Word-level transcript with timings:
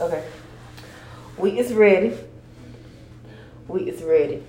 Okay. 0.00 0.24
We 1.38 1.58
is 1.58 1.72
ready. 1.72 2.16
We 3.68 3.82
is 3.88 4.02
ready. 4.02 4.42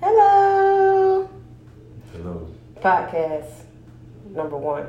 Hello. 0.00 1.28
Hello. 2.12 2.48
Podcast 2.80 3.50
number 4.30 4.56
one. 4.56 4.86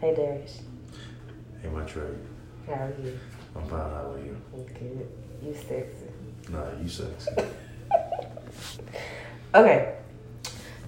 Hey 0.00 0.14
Darius. 0.14 0.60
Hey, 1.62 1.68
my 1.68 1.82
Trey. 1.84 2.02
How 2.66 2.74
are 2.74 2.94
you? 3.02 3.18
I'm 3.56 3.66
fine. 3.68 3.78
How 3.78 4.12
are 4.12 4.18
you? 4.18 4.36
Good. 4.52 5.08
You 5.42 5.54
sexy. 5.54 6.10
Nah, 6.50 6.64
you 6.82 6.88
sexy. 6.88 7.30
Okay. 9.54 9.94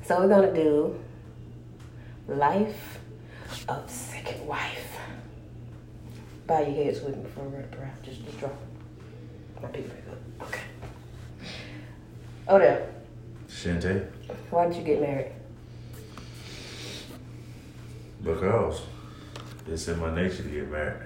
So 0.04 0.20
we're 0.20 0.29
gonna 0.29 0.52
do 0.52 0.98
Life 2.27 2.98
of 3.68 3.88
Second 3.88 4.45
Wife. 4.45 4.98
Bow 6.46 6.60
your 6.60 6.84
heads 6.84 7.00
with 7.00 7.16
me 7.16 7.24
for 7.34 7.41
a 7.41 7.50
minute, 7.50 7.70
bro. 7.73 7.86
Just, 8.05 8.24
just 8.24 8.38
drop. 8.38 8.54
My 9.60 9.68
people 9.68 9.91
back 9.91 10.04
up. 10.12 10.48
Okay. 10.48 10.60
Oh, 12.46 12.59
there. 12.59 12.88
Shante? 13.48 14.09
Why 14.51 14.68
did 14.68 14.77
you 14.77 14.84
get 14.84 15.01
married? 15.01 15.32
Because 18.23 18.82
it's 19.66 19.88
in 19.88 19.98
my 19.98 20.14
nature 20.14 20.42
to 20.45 20.48
get 20.48 20.70
married. 20.70 21.02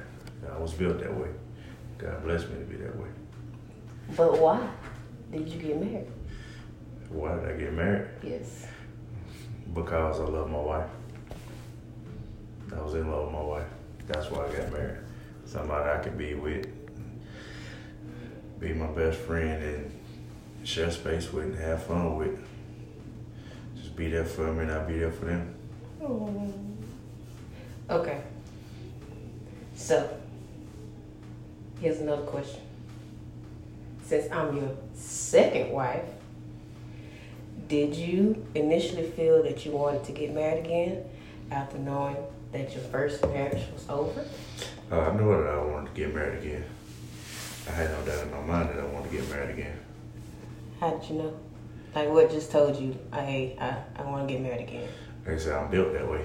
I 0.53 0.59
was 0.59 0.75
built 0.75 0.99
that 1.01 1.15
way. 1.17 1.29
God 1.97 2.23
bless 2.23 2.43
me 2.43 2.59
to 2.59 2.65
be 2.65 2.77
that 2.77 2.97
way. 2.97 3.09
But 4.17 4.39
why 4.39 4.69
did 5.31 5.49
you 5.49 5.59
get 5.61 5.81
married? 5.81 6.07
Why 7.09 7.37
did 7.37 7.49
I 7.49 7.53
get 7.57 7.73
married? 7.73 8.09
Yes. 8.23 8.67
Because 9.73 10.21
I 10.21 10.25
love 10.25 10.51
my 10.51 10.59
wife. 10.59 10.91
I 12.77 12.81
was 12.81 12.95
in 12.95 13.11
love 13.11 13.25
with 13.25 13.33
my 13.33 13.43
wife. 13.43 13.67
That's 14.07 14.31
why 14.31 14.47
I 14.47 14.53
got 14.53 14.73
married. 14.73 14.99
Somebody 15.51 15.91
I 15.91 15.99
could 15.99 16.17
be 16.17 16.35
with, 16.35 16.69
be 18.61 18.73
my 18.73 18.87
best 18.87 19.19
friend, 19.19 19.61
and 19.61 19.91
share 20.63 20.93
space 20.93 21.33
with 21.33 21.47
and 21.47 21.57
have 21.57 21.83
fun 21.83 22.15
with. 22.15 22.39
Just 23.75 23.97
be 23.97 24.11
there 24.11 24.25
for 24.25 24.53
me 24.53 24.63
and 24.63 24.71
I'll 24.71 24.87
be 24.87 24.99
there 24.99 25.11
for 25.11 25.25
them. 25.25 25.53
Oh. 26.01 26.55
Okay. 27.91 28.21
So, 29.75 30.17
here's 31.81 31.99
another 31.99 32.23
question. 32.23 32.61
Since 34.05 34.31
I'm 34.31 34.57
your 34.57 34.77
second 34.95 35.73
wife, 35.73 36.05
did 37.67 37.97
you 37.97 38.47
initially 38.55 39.11
feel 39.11 39.43
that 39.43 39.67
you 39.67 39.73
wanted 39.73 40.05
to 40.05 40.13
get 40.13 40.33
married 40.33 40.65
again 40.65 41.03
after 41.51 41.77
knowing 41.77 42.19
that 42.53 42.73
your 42.73 42.85
first 42.85 43.21
marriage 43.27 43.65
was 43.75 43.85
over? 43.89 44.25
Uh, 44.91 44.99
I 44.99 45.17
knew 45.17 45.31
that 45.31 45.47
I 45.47 45.63
wanted 45.63 45.95
to 45.95 46.01
get 46.01 46.13
married 46.13 46.43
again. 46.43 46.65
I 47.69 47.71
had 47.71 47.91
no 47.91 48.05
doubt 48.05 48.25
in 48.25 48.31
my 48.33 48.41
mind 48.41 48.71
that 48.71 48.81
I 48.81 48.87
wanted 48.87 49.11
to 49.11 49.17
get 49.17 49.31
married 49.31 49.51
again. 49.51 49.79
How 50.81 50.91
did 50.91 51.09
you 51.09 51.17
know? 51.17 51.41
Like 51.95 52.09
what 52.09 52.31
just 52.31 52.51
told 52.51 52.75
you, 52.77 52.99
I 53.13 53.55
I, 53.61 53.77
I 53.97 54.03
want 54.03 54.27
to 54.27 54.35
get 54.35 54.43
married 54.43 54.67
again. 54.69 54.89
Like 55.25 55.37
I 55.37 55.39
said, 55.39 55.53
I'm 55.53 55.71
built 55.71 55.93
that 55.93 56.11
way. 56.11 56.25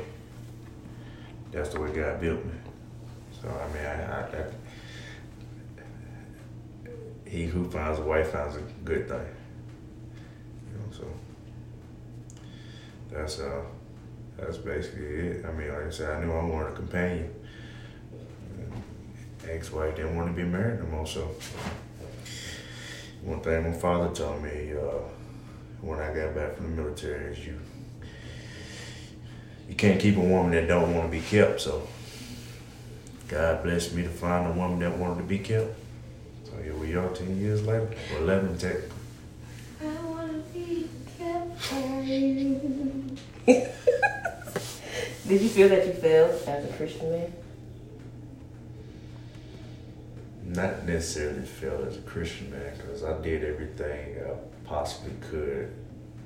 That's 1.51 1.69
the 1.69 1.79
way 1.81 1.91
God 1.91 2.19
built 2.19 2.43
me. 2.43 2.53
So 3.39 3.49
I 3.49 3.73
mean, 3.73 3.85
I, 3.85 4.21
I, 4.21 4.21
I 4.23 4.45
he 7.29 7.45
who 7.45 7.69
finds 7.69 7.99
a 7.99 8.03
wife 8.03 8.31
finds 8.31 8.55
a 8.55 8.61
good 8.83 9.07
thing. 9.07 9.27
You 10.71 10.79
know, 10.79 10.85
so 10.91 11.05
that's 13.11 13.39
uh, 13.39 13.61
that's 14.37 14.57
basically 14.57 15.05
it. 15.05 15.45
I 15.45 15.51
mean, 15.51 15.69
like 15.69 15.85
I 15.85 15.89
said, 15.91 16.17
I 16.17 16.23
knew 16.23 16.31
I 16.31 16.43
wanted 16.43 16.69
a 16.69 16.75
companion. 16.75 17.34
Ex-wife 19.49 19.95
didn't 19.95 20.15
want 20.15 20.29
to 20.29 20.33
be 20.33 20.47
married 20.47 20.79
no 20.79 20.85
more, 20.87 21.07
so 21.07 21.35
one 23.23 23.41
thing 23.41 23.63
my 23.63 23.71
father 23.71 24.13
told 24.13 24.43
me 24.43 24.73
uh, 24.73 24.99
when 25.81 25.99
I 25.99 26.13
got 26.13 26.35
back 26.35 26.55
from 26.55 26.75
the 26.75 26.81
military 26.81 27.31
is 27.31 27.45
you 27.45 27.59
you 29.67 29.75
can't 29.75 29.99
keep 29.99 30.15
a 30.15 30.19
woman 30.19 30.51
that 30.51 30.67
don't 30.67 30.93
want 30.93 31.11
to 31.11 31.17
be 31.17 31.23
kept. 31.23 31.61
So 31.61 31.87
God 33.27 33.63
blessed 33.63 33.93
me 33.93 34.03
to 34.03 34.09
find 34.09 34.47
a 34.47 34.51
woman 34.51 34.79
that 34.79 34.95
wanted 34.97 35.17
to 35.17 35.23
be 35.23 35.39
kept. 35.39 35.75
So 36.43 36.51
here 36.61 36.75
we 36.75 36.95
are, 36.95 37.09
ten 37.09 37.39
years 37.39 37.65
later, 37.65 37.89
or 38.13 38.19
eleven 38.19 38.57
technically. 38.57 38.89
I 39.81 39.85
want 40.05 40.31
to 40.31 40.59
be 40.59 40.87
kept 41.17 41.71
by 41.71 42.01
you. 42.01 43.17
Did 45.27 45.41
you 45.41 45.49
feel 45.49 45.69
that 45.69 45.87
you 45.87 45.93
failed 45.93 46.39
as 46.47 46.65
a 46.69 46.73
Christian 46.77 47.11
man? 47.11 47.33
Not 50.45 50.85
necessarily 50.85 51.41
feel 51.41 51.85
as 51.87 51.97
a 51.97 52.01
Christian 52.01 52.51
man, 52.51 52.73
because 52.77 53.03
I 53.03 53.19
did 53.21 53.43
everything 53.43 54.17
I 54.23 54.35
possibly 54.67 55.13
could 55.29 55.73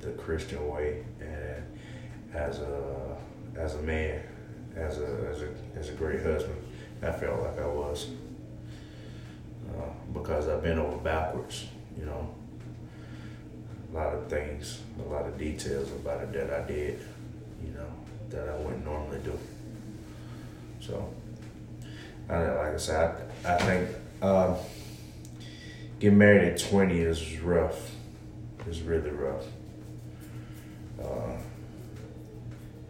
the 0.02 0.12
Christian 0.12 0.68
way, 0.68 1.04
and 1.22 1.64
as 2.34 2.60
a 2.60 3.18
as 3.58 3.76
a 3.76 3.82
man, 3.82 4.22
as 4.76 5.00
a 5.00 5.06
as 5.32 5.42
a 5.42 5.50
as 5.80 5.90
a 5.90 5.94
great 5.94 6.22
husband, 6.22 6.62
I 7.02 7.12
felt 7.12 7.42
like 7.42 7.60
I 7.60 7.68
was. 7.68 8.08
Uh, 9.70 9.90
because 10.14 10.48
I've 10.48 10.64
been 10.64 10.80
over 10.80 10.98
backwards, 10.98 11.68
you 11.98 12.06
know. 12.06 12.28
A 13.92 13.96
lot 13.96 14.14
of 14.14 14.28
things, 14.28 14.82
a 15.00 15.10
lot 15.10 15.26
of 15.26 15.38
details 15.38 15.92
about 15.92 16.22
it 16.22 16.34
that 16.34 16.52
I 16.52 16.68
did, 16.68 17.00
you 17.64 17.72
know, 17.72 17.88
that 18.30 18.48
I 18.50 18.56
wouldn't 18.58 18.86
normally 18.86 19.20
do. 19.24 19.38
So, 20.80 21.12
I, 22.30 22.38
like 22.38 22.74
I 22.74 22.78
said, 22.78 23.16
I, 23.46 23.54
I 23.54 23.58
think 23.58 23.90
um, 24.22 24.56
getting 26.00 26.18
married 26.18 26.54
at 26.54 26.60
20 26.60 27.00
is 27.00 27.40
rough. 27.40 27.92
It's 28.68 28.80
really 28.80 29.10
rough. 29.10 29.46
Uh, 31.02 31.38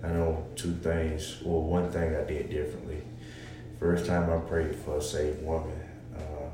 I 0.03 0.07
know 0.07 0.45
two 0.55 0.73
things. 0.73 1.41
Well, 1.43 1.61
one 1.61 1.91
thing 1.91 2.15
I 2.15 2.23
did 2.23 2.49
differently. 2.49 3.01
First 3.79 4.07
time 4.07 4.29
I 4.29 4.37
prayed 4.37 4.75
for 4.75 4.97
a 4.97 5.01
saved 5.01 5.43
woman. 5.43 5.79
Uh, 6.15 6.49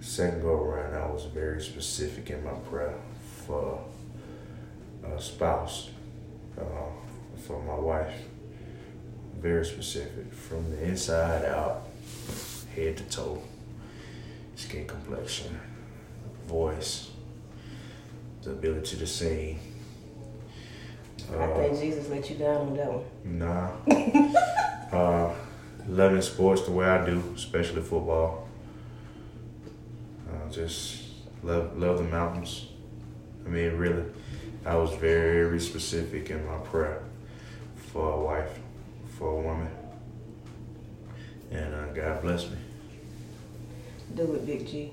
second 0.00 0.42
go 0.42 0.54
around, 0.54 0.94
I 0.94 1.06
was 1.10 1.24
very 1.24 1.60
specific 1.60 2.30
in 2.30 2.44
my 2.44 2.52
prayer 2.52 2.94
for 3.46 3.82
a 5.04 5.20
spouse, 5.20 5.90
uh, 6.58 6.62
for 7.46 7.62
my 7.62 7.74
wife. 7.74 8.14
Very 9.40 9.64
specific, 9.64 10.32
from 10.32 10.70
the 10.70 10.82
inside 10.84 11.44
out, 11.44 11.88
head 12.74 12.96
to 12.96 13.04
toe, 13.04 13.42
skin 14.56 14.86
complexion, 14.86 15.58
voice, 16.46 17.10
the 18.42 18.50
ability 18.50 18.96
to 18.96 19.06
sing. 19.06 19.58
I 21.32 21.36
Uh, 21.36 21.56
think 21.56 21.80
Jesus 21.80 22.08
let 22.10 22.28
you 22.30 22.36
down 22.36 22.68
on 22.68 22.76
that 22.76 22.92
one. 22.92 23.38
Nah. 23.38 23.70
uh, 24.92 25.34
loving 25.88 26.20
sports 26.22 26.62
the 26.62 26.70
way 26.72 26.84
I 26.86 27.04
do, 27.04 27.22
especially 27.34 27.80
football. 27.82 28.46
Uh, 30.28 30.50
just 30.50 31.02
love 31.42 31.76
love 31.78 31.98
the 31.98 32.04
mountains. 32.04 32.66
I 33.46 33.48
mean, 33.48 33.72
really, 33.76 34.04
I 34.66 34.76
was 34.76 34.92
very 34.94 35.60
specific 35.60 36.30
in 36.30 36.44
my 36.46 36.58
prayer 36.58 37.02
for 37.76 38.12
a 38.12 38.20
wife, 38.20 38.58
for 39.18 39.28
a 39.38 39.40
woman, 39.42 39.68
and 41.50 41.74
uh, 41.74 41.86
God 41.92 42.22
bless 42.22 42.44
me. 42.50 42.56
Do 44.14 44.26
with 44.26 44.46
Big 44.46 44.66
G. 44.66 44.92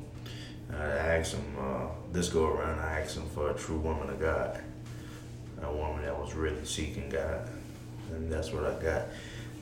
I 0.73 0.83
asked 0.83 1.35
him 1.35 1.55
uh, 1.59 1.87
this 2.11 2.29
go 2.29 2.47
around. 2.47 2.79
I 2.79 3.01
asked 3.01 3.17
him 3.17 3.29
for 3.29 3.51
a 3.51 3.53
true 3.53 3.77
woman 3.77 4.09
of 4.09 4.19
God, 4.19 4.59
a 5.61 5.71
woman 5.71 6.03
that 6.03 6.17
was 6.17 6.33
really 6.33 6.65
seeking 6.65 7.09
God, 7.09 7.47
and 8.11 8.31
that's 8.31 8.51
what 8.51 8.65
I 8.65 8.81
got. 8.81 9.03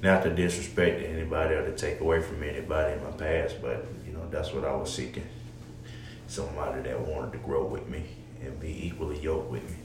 Not 0.01 0.23
to 0.23 0.33
disrespect 0.33 1.03
anybody 1.03 1.55
or 1.55 1.65
to 1.65 1.75
take 1.75 1.99
away 1.99 2.21
from 2.21 2.41
anybody 2.41 2.93
in 2.93 3.03
my 3.03 3.11
past, 3.11 3.61
but 3.61 3.85
you 4.07 4.13
know 4.13 4.25
that's 4.29 4.53
what 4.53 4.63
I 4.63 4.73
was 4.73 4.93
seeking. 4.93 5.27
Somebody 6.27 6.83
that 6.83 6.99
wanted 6.99 7.33
to 7.33 7.39
grow 7.39 7.65
with 7.65 7.89
me 7.89 8.05
and 8.41 8.57
be 8.61 8.87
equally 8.87 9.19
yoked 9.19 9.51
with 9.51 9.69
me. 9.69 9.77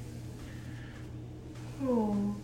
Oh, 1.84 2.34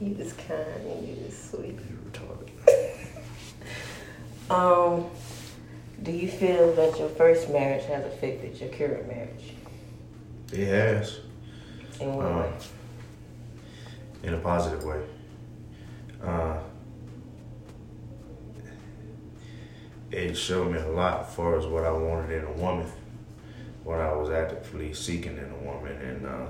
you 0.00 0.16
is 0.16 0.34
kind 0.34 0.86
and 0.86 1.08
you 1.08 1.14
is 1.26 1.50
sweet. 1.50 1.78
You 1.88 1.98
retarded. 2.10 2.50
Um, 4.50 5.08
do 6.02 6.12
you 6.12 6.28
feel 6.28 6.72
that 6.74 6.98
your 6.98 7.08
first 7.10 7.50
marriage 7.50 7.84
has 7.86 8.04
affected 8.04 8.58
your 8.60 8.70
current 8.70 9.06
marriage? 9.08 9.54
It 10.52 10.66
has. 10.66 11.20
In 12.00 12.14
what 12.14 12.26
Uh, 12.26 12.38
way? 12.40 12.52
in 14.22 14.34
a 14.34 14.38
positive 14.38 14.84
way. 14.84 15.00
Uh, 16.22 16.58
it 20.10 20.34
showed 20.34 20.72
me 20.72 20.78
a 20.78 20.88
lot 20.88 21.20
as 21.26 21.34
far 21.34 21.58
as 21.58 21.66
what 21.66 21.84
I 21.84 21.92
wanted 21.92 22.30
in 22.32 22.44
a 22.44 22.52
woman, 22.52 22.86
what 23.84 24.00
I 24.00 24.12
was 24.12 24.30
actively 24.30 24.92
seeking 24.92 25.36
in 25.38 25.50
a 25.50 25.64
woman, 25.64 25.92
and 25.96 26.26
uh, 26.26 26.46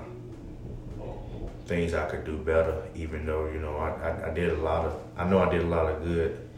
things 1.66 1.94
I 1.94 2.06
could 2.06 2.24
do 2.24 2.36
better. 2.38 2.82
Even 2.94 3.26
though 3.26 3.46
you 3.46 3.60
know 3.60 3.76
I, 3.76 3.90
I, 3.90 4.30
I 4.30 4.34
did 4.34 4.50
a 4.50 4.56
lot 4.56 4.86
of, 4.86 5.00
I 5.16 5.24
know 5.28 5.38
I 5.40 5.48
did 5.50 5.62
a 5.62 5.66
lot 5.66 5.86
of 5.90 6.02
good 6.02 6.48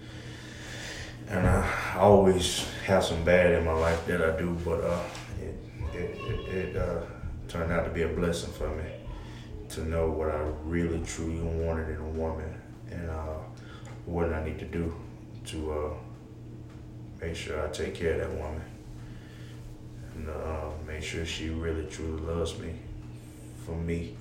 and 1.29 1.47
I 1.47 1.97
always 1.97 2.69
have 2.87 3.05
some 3.05 3.25
bad 3.25 3.53
in 3.55 3.65
my 3.65 3.73
life 3.73 4.07
that 4.07 4.23
I 4.23 4.37
do, 4.39 4.57
but 4.65 4.81
uh, 4.81 5.03
it 5.41 5.57
it, 5.95 6.19
it, 6.21 6.55
it 6.55 6.77
uh, 6.77 7.01
turned 7.49 7.73
out 7.73 7.85
to 7.85 7.91
be 7.91 8.03
a 8.03 8.09
blessing 8.09 8.53
for 8.53 8.69
me 8.69 8.85
to 9.71 9.85
know 9.85 10.11
what 10.11 10.31
I 10.31 10.41
really 10.65 11.03
truly 11.05 11.41
wanted 11.41 11.89
in 11.89 11.97
a 11.97 12.09
woman 12.11 12.55
and 12.91 13.09
uh, 13.09 13.39
what 14.05 14.33
I 14.33 14.45
need 14.45 14.59
to 14.59 14.67
do 14.67 14.95
to 15.47 15.73
uh, 15.73 15.95
make 17.21 17.37
sure 17.37 17.65
I 17.65 17.71
take 17.71 17.95
care 17.95 18.21
of 18.21 18.21
that 18.21 18.39
woman 18.39 18.63
and 20.15 20.29
uh, 20.29 20.71
make 20.87 21.03
sure 21.03 21.25
she 21.25 21.49
really 21.49 21.87
truly 21.87 22.21
loves 22.21 22.59
me 22.59 22.75
for 23.65 23.73
me 23.73 24.17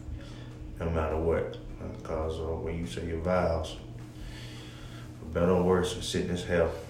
no 0.79 0.89
matter 0.89 1.17
what. 1.17 1.57
Because 1.97 2.39
uh, 2.39 2.43
when 2.43 2.77
you 2.77 2.85
say 2.85 3.07
your 3.07 3.19
vows, 3.19 3.75
for 5.19 5.25
better 5.25 5.51
or 5.51 5.63
worse, 5.63 5.95
in 5.95 6.01
sickness, 6.01 6.45
health, 6.45 6.85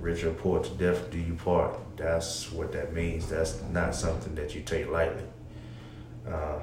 rich 0.00 0.24
or 0.24 0.32
poor, 0.32 0.62
to 0.62 0.70
death 0.70 1.10
do 1.10 1.18
you 1.18 1.34
part. 1.34 1.74
That's 1.96 2.50
what 2.52 2.72
that 2.72 2.92
means. 2.92 3.28
That's 3.28 3.62
not 3.70 3.94
something 3.94 4.34
that 4.36 4.54
you 4.54 4.62
take 4.62 4.88
lightly. 4.88 5.24
Uh, 6.26 6.58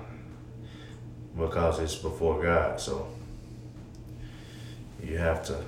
because 1.37 1.79
it's 1.79 1.95
before 1.95 2.41
God. 2.41 2.79
So 2.79 3.07
you 5.03 5.17
have 5.17 5.45
to 5.47 5.61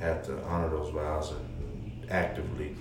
have 0.00 0.24
to 0.26 0.42
honor 0.44 0.68
those 0.68 0.92
vows 0.92 1.32
and 1.32 2.10
actively 2.10 2.74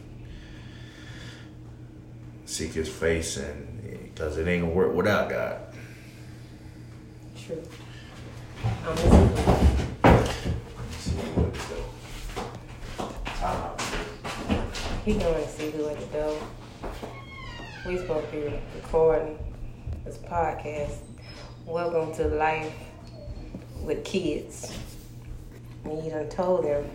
seek 2.45 2.73
His 2.73 2.89
face, 2.89 3.37
and 3.37 4.13
because 4.13 4.37
it 4.37 4.47
ain't 4.47 4.63
gonna 4.63 4.73
work 4.73 4.93
without 4.93 5.29
God. 5.29 5.61
True. 7.35 7.63
He 15.07 15.13
going 15.13 15.41
to 15.41 15.47
see 15.47 15.71
who 15.71 15.87
at 15.87 15.97
the 15.97 16.05
door. 16.07 16.37
We 17.85 17.97
supposed 17.97 18.29
to 18.29 18.31
be 18.33 18.59
recording 18.75 19.39
this 20.03 20.17
podcast. 20.17 20.97
Welcome 21.65 22.13
to 22.15 22.27
life 22.27 22.73
with 23.83 24.03
kids. 24.03 24.77
And 25.85 26.03
you 26.03 26.09
done 26.09 26.27
told 26.27 26.65
them, 26.65 26.89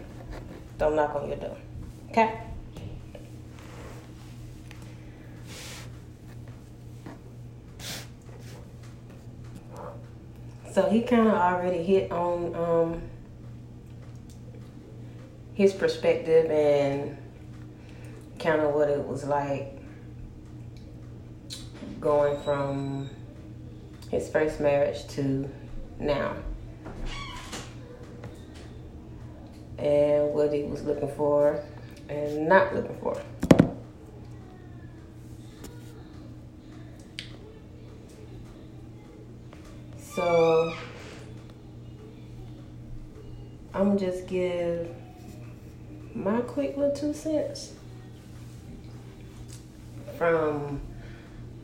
don't 0.77 0.95
knock 0.95 1.15
on 1.15 1.29
your 1.29 1.39
door. 1.39 1.57
Okay? 2.11 2.39
So 10.71 10.91
he 10.91 11.01
kind 11.01 11.29
of 11.29 11.33
already 11.33 11.83
hit 11.83 12.13
on 12.13 12.55
um, 12.55 13.03
his 15.55 15.73
perspective 15.73 16.51
and 16.51 17.17
kind 18.43 18.61
of 18.61 18.75
what 18.75 18.89
it 18.89 19.07
was 19.07 19.25
like 19.25 19.79
going 22.01 22.41
from 22.43 23.09
his 24.11 24.29
first 24.29 24.59
marriage 24.59 25.07
to 25.07 25.49
now. 25.99 26.35
And 29.79 30.35
what 30.35 30.53
he 30.53 30.65
was 30.65 30.83
looking 30.83 31.09
for 31.17 31.63
and 32.09 32.49
not 32.49 32.75
looking 32.75 32.97
for. 33.01 33.21
So 39.99 40.75
I'm 43.73 43.97
just 43.97 44.27
give 44.27 44.95
my 46.15 46.41
quick 46.43 46.77
little 46.77 46.95
two 46.95 47.15
cents 47.15 47.73
from 50.23 50.81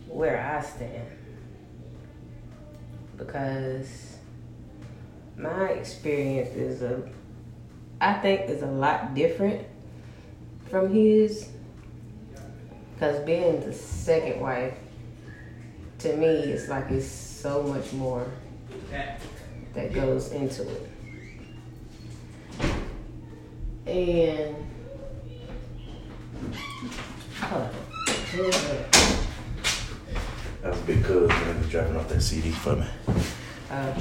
where 0.09 0.45
I 0.45 0.61
stand. 0.61 1.07
Because 3.17 4.17
my 5.37 5.69
experience 5.69 6.57
is 6.57 6.83
a 6.83 7.09
I 8.01 8.15
think 8.15 8.51
is 8.51 8.63
a 8.63 8.67
lot 8.67 9.15
different 9.15 9.65
from 10.69 10.93
his. 10.93 11.51
Because 12.95 13.25
being 13.25 13.61
the 13.61 13.73
second 13.73 14.41
wife 14.41 14.75
to 16.01 16.17
me 16.17 16.27
it's 16.27 16.69
like 16.69 16.91
it's 16.91 17.07
so 17.07 17.63
much 17.63 17.93
more 17.93 18.27
that 19.75 19.93
goes 19.95 20.33
into 20.33 20.69
it. 20.69 20.91
And 23.87 24.57
hold 27.41 27.63
on. 27.63 27.88
That 28.33 28.85
was 30.63 30.79
big 30.81 31.03
cuz 31.05 31.29
man 31.29 31.63
dropping 31.71 31.97
off 31.97 32.09
that 32.11 32.21
CD 32.21 32.51
for 32.51 32.77
me. 32.77 32.87
Uh, 33.71 33.95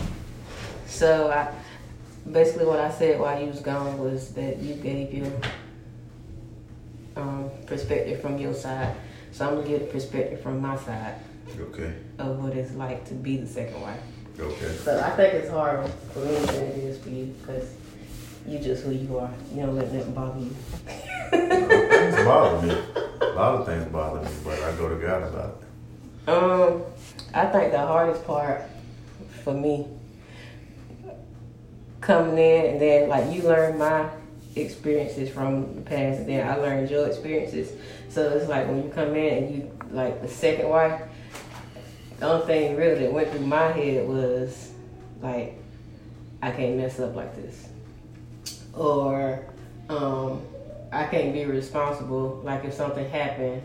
so 0.86 1.30
I 1.32 1.54
basically 2.30 2.66
what 2.66 2.80
I 2.80 2.92
said 2.92 3.20
while 3.20 3.40
you 3.40 3.48
was 3.48 3.62
gone 3.62 3.98
was 3.98 4.34
that 4.34 4.58
you 4.58 4.74
gave 4.76 5.14
your 5.14 5.32
um, 7.16 7.50
perspective 7.66 8.22
from 8.22 8.38
your 8.38 8.54
side. 8.54 8.96
So 9.32 9.48
I'm 9.48 9.56
gonna 9.56 9.68
give 9.68 9.80
the 9.82 9.86
perspective 9.88 10.42
from 10.42 10.62
my 10.62 10.76
side 10.78 11.16
Okay. 11.60 11.94
of 12.20 12.44
what 12.44 12.54
it's 12.54 12.74
like 12.74 13.06
to 13.08 13.14
be 13.14 13.38
the 13.38 13.48
second 13.48 13.80
wife. 13.82 14.02
Okay. 14.40 14.74
So 14.84 15.00
I 15.00 15.12
think 15.12 15.36
it's 15.36 15.50
harder 15.50 15.88
for 16.14 16.20
me 16.20 16.36
than 16.36 16.64
it 16.66 16.78
is 16.80 16.98
for 17.00 17.10
you 17.10 17.34
because 17.40 17.70
you 18.46 18.60
just 18.60 18.84
who 18.84 18.92
you 18.92 19.18
are. 19.20 19.32
You 19.54 19.62
don't 19.68 19.76
let 19.78 19.92
nothing 19.94 20.14
bother 20.14 20.40
you. 20.40 20.56
things 21.30 22.16
bother 22.26 22.68
me. 22.68 22.78
Lot 23.38 23.54
of 23.54 23.66
things 23.68 23.86
bother 23.92 24.28
me, 24.28 24.36
but 24.44 24.60
I 24.64 24.76
go 24.78 24.90
to 24.90 24.96
God 24.96 25.22
about 25.22 25.62
it. 25.62 26.28
Um, 26.28 26.82
I 27.36 27.46
think 27.46 27.72
the 27.72 27.78
hardest 27.78 28.26
part 28.26 28.64
for 29.44 29.54
me 29.54 29.86
coming 32.02 32.40
in 32.40 32.66
and 32.66 32.82
then 32.82 33.10
like 33.10 33.32
you 33.32 33.44
learn 33.44 33.78
my 33.78 34.10
experiences 34.56 35.30
from 35.30 35.76
the 35.76 35.82
past 35.82 36.22
and 36.22 36.28
then 36.28 36.48
I 36.48 36.56
learned 36.56 36.90
your 36.90 37.06
experiences. 37.06 37.72
So 38.10 38.28
it's 38.32 38.50
like 38.50 38.66
when 38.66 38.84
you 38.84 38.90
come 38.90 39.14
in 39.16 39.44
and 39.44 39.56
you 39.56 39.72
like 39.92 40.20
the 40.24 40.28
second 40.28 40.70
wife, 40.70 41.00
the 42.18 42.28
only 42.28 42.48
thing 42.48 42.76
really 42.76 43.02
that 43.02 43.14
went 43.14 43.30
through 43.30 43.46
my 43.46 43.72
head 43.72 44.08
was 44.08 44.72
like 45.22 45.62
I 46.42 46.50
can't 46.50 46.78
mess 46.78 47.00
up 47.00 47.16
like 47.16 47.36
this. 47.36 47.70
Or 48.74 49.46
um 49.90 50.42
I 50.92 51.06
can't 51.06 51.34
be 51.34 51.46
responsible 51.46 52.42
like 52.44 52.64
if 52.66 52.74
something 52.74 53.10
happened 53.10 53.62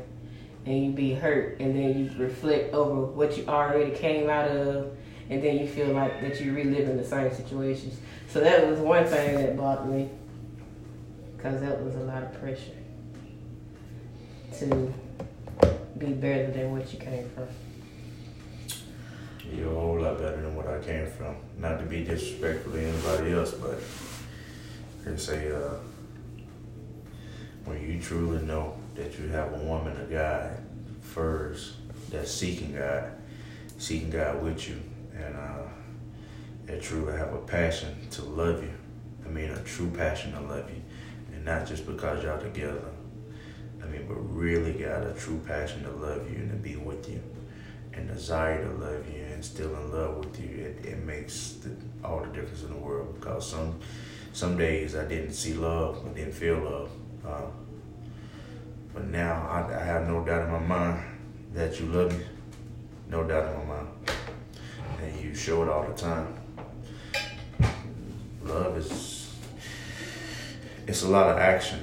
and 0.66 0.84
you 0.84 0.92
be 0.92 1.14
hurt 1.14 1.60
and 1.60 1.76
then 1.76 1.98
you 1.98 2.10
reflect 2.22 2.74
over 2.74 3.02
what 3.06 3.36
you 3.36 3.46
already 3.46 3.92
came 3.92 4.28
out 4.28 4.48
of 4.48 4.96
and 5.30 5.42
then 5.42 5.58
you 5.58 5.66
feel 5.66 5.88
like 5.88 6.20
that 6.20 6.40
you're 6.40 6.54
reliving 6.54 6.96
the 6.96 7.04
same 7.04 7.32
situations. 7.32 7.98
So 8.28 8.40
that 8.40 8.66
was 8.66 8.78
one 8.80 9.04
thing 9.06 9.36
that 9.36 9.56
bothered 9.56 9.88
me 9.88 10.10
because 11.36 11.60
that 11.60 11.82
was 11.82 11.94
a 11.96 12.00
lot 12.00 12.22
of 12.22 12.38
pressure 12.40 12.72
to 14.58 14.92
be 15.98 16.06
better 16.06 16.50
than 16.50 16.72
what 16.72 16.92
you 16.92 16.98
came 16.98 17.28
from. 17.30 17.48
You're 19.52 19.70
a 19.70 19.74
whole 19.74 20.00
lot 20.00 20.18
better 20.18 20.40
than 20.40 20.56
what 20.56 20.66
I 20.66 20.78
came 20.80 21.06
from. 21.06 21.36
Not 21.58 21.78
to 21.78 21.84
be 21.84 22.04
disrespectful 22.04 22.72
to 22.72 22.80
anybody 22.80 23.32
else, 23.32 23.52
but 23.52 23.78
I 25.00 25.04
can 25.04 25.18
say, 25.18 25.50
uh, 25.52 25.74
when 27.64 27.80
you 27.80 28.00
truly 28.00 28.42
know 28.42 28.76
that 28.94 29.18
you 29.18 29.28
have 29.28 29.52
a 29.52 29.58
woman, 29.58 29.96
a 30.00 30.12
guy 30.12 30.56
first 31.00 31.74
that's 32.10 32.30
seeking 32.30 32.74
God, 32.74 33.12
seeking 33.78 34.10
God 34.10 34.42
with 34.42 34.68
you, 34.68 34.80
and 35.16 35.36
uh, 35.36 35.62
that 36.66 36.82
truly 36.82 37.16
have 37.16 37.32
a 37.32 37.38
passion 37.38 37.94
to 38.10 38.22
love 38.22 38.62
you. 38.62 38.72
I 39.24 39.28
mean, 39.28 39.50
a 39.50 39.62
true 39.62 39.90
passion 39.90 40.32
to 40.32 40.40
love 40.40 40.70
you, 40.70 40.82
and 41.32 41.44
not 41.44 41.66
just 41.66 41.86
because 41.86 42.24
y'all 42.24 42.40
together. 42.40 42.84
I 43.82 43.86
mean, 43.86 44.06
but 44.06 44.14
really 44.14 44.74
got 44.74 45.06
a 45.06 45.12
true 45.12 45.40
passion 45.46 45.82
to 45.84 45.90
love 45.90 46.30
you 46.30 46.36
and 46.36 46.50
to 46.50 46.56
be 46.56 46.76
with 46.76 47.08
you, 47.08 47.22
and 47.92 48.08
desire 48.08 48.64
to 48.64 48.72
love 48.74 49.08
you 49.12 49.22
and 49.22 49.44
still 49.44 49.74
in 49.74 49.92
love 49.92 50.18
with 50.18 50.40
you. 50.40 50.64
It, 50.64 50.84
it 50.84 51.04
makes 51.04 51.52
the, 51.52 51.70
all 52.04 52.20
the 52.20 52.28
difference 52.28 52.62
in 52.62 52.70
the 52.70 52.78
world 52.78 53.14
because 53.18 53.48
some 53.48 53.78
some 54.32 54.56
days 54.56 54.96
I 54.96 55.04
didn't 55.04 55.32
see 55.32 55.54
love, 55.54 56.04
I 56.06 56.16
didn't 56.16 56.32
feel 56.32 56.58
love. 56.58 56.90
Uh, 57.26 57.42
but 58.92 59.06
now 59.06 59.46
I, 59.48 59.80
I 59.80 59.84
have 59.84 60.06
no 60.06 60.24
doubt 60.24 60.46
in 60.46 60.52
my 60.52 60.58
mind 60.58 61.02
that 61.54 61.78
you 61.80 61.86
love 61.86 62.16
me. 62.16 62.24
No 63.08 63.24
doubt 63.24 63.52
in 63.52 63.58
my 63.68 63.74
mind. 63.74 63.88
And 65.02 65.20
you 65.20 65.34
show 65.34 65.62
it 65.62 65.68
all 65.68 65.84
the 65.84 65.94
time. 65.94 66.34
Love 68.42 68.76
is 68.76 69.34
it's 70.86 71.02
a 71.02 71.08
lot 71.08 71.30
of 71.30 71.38
action. 71.38 71.82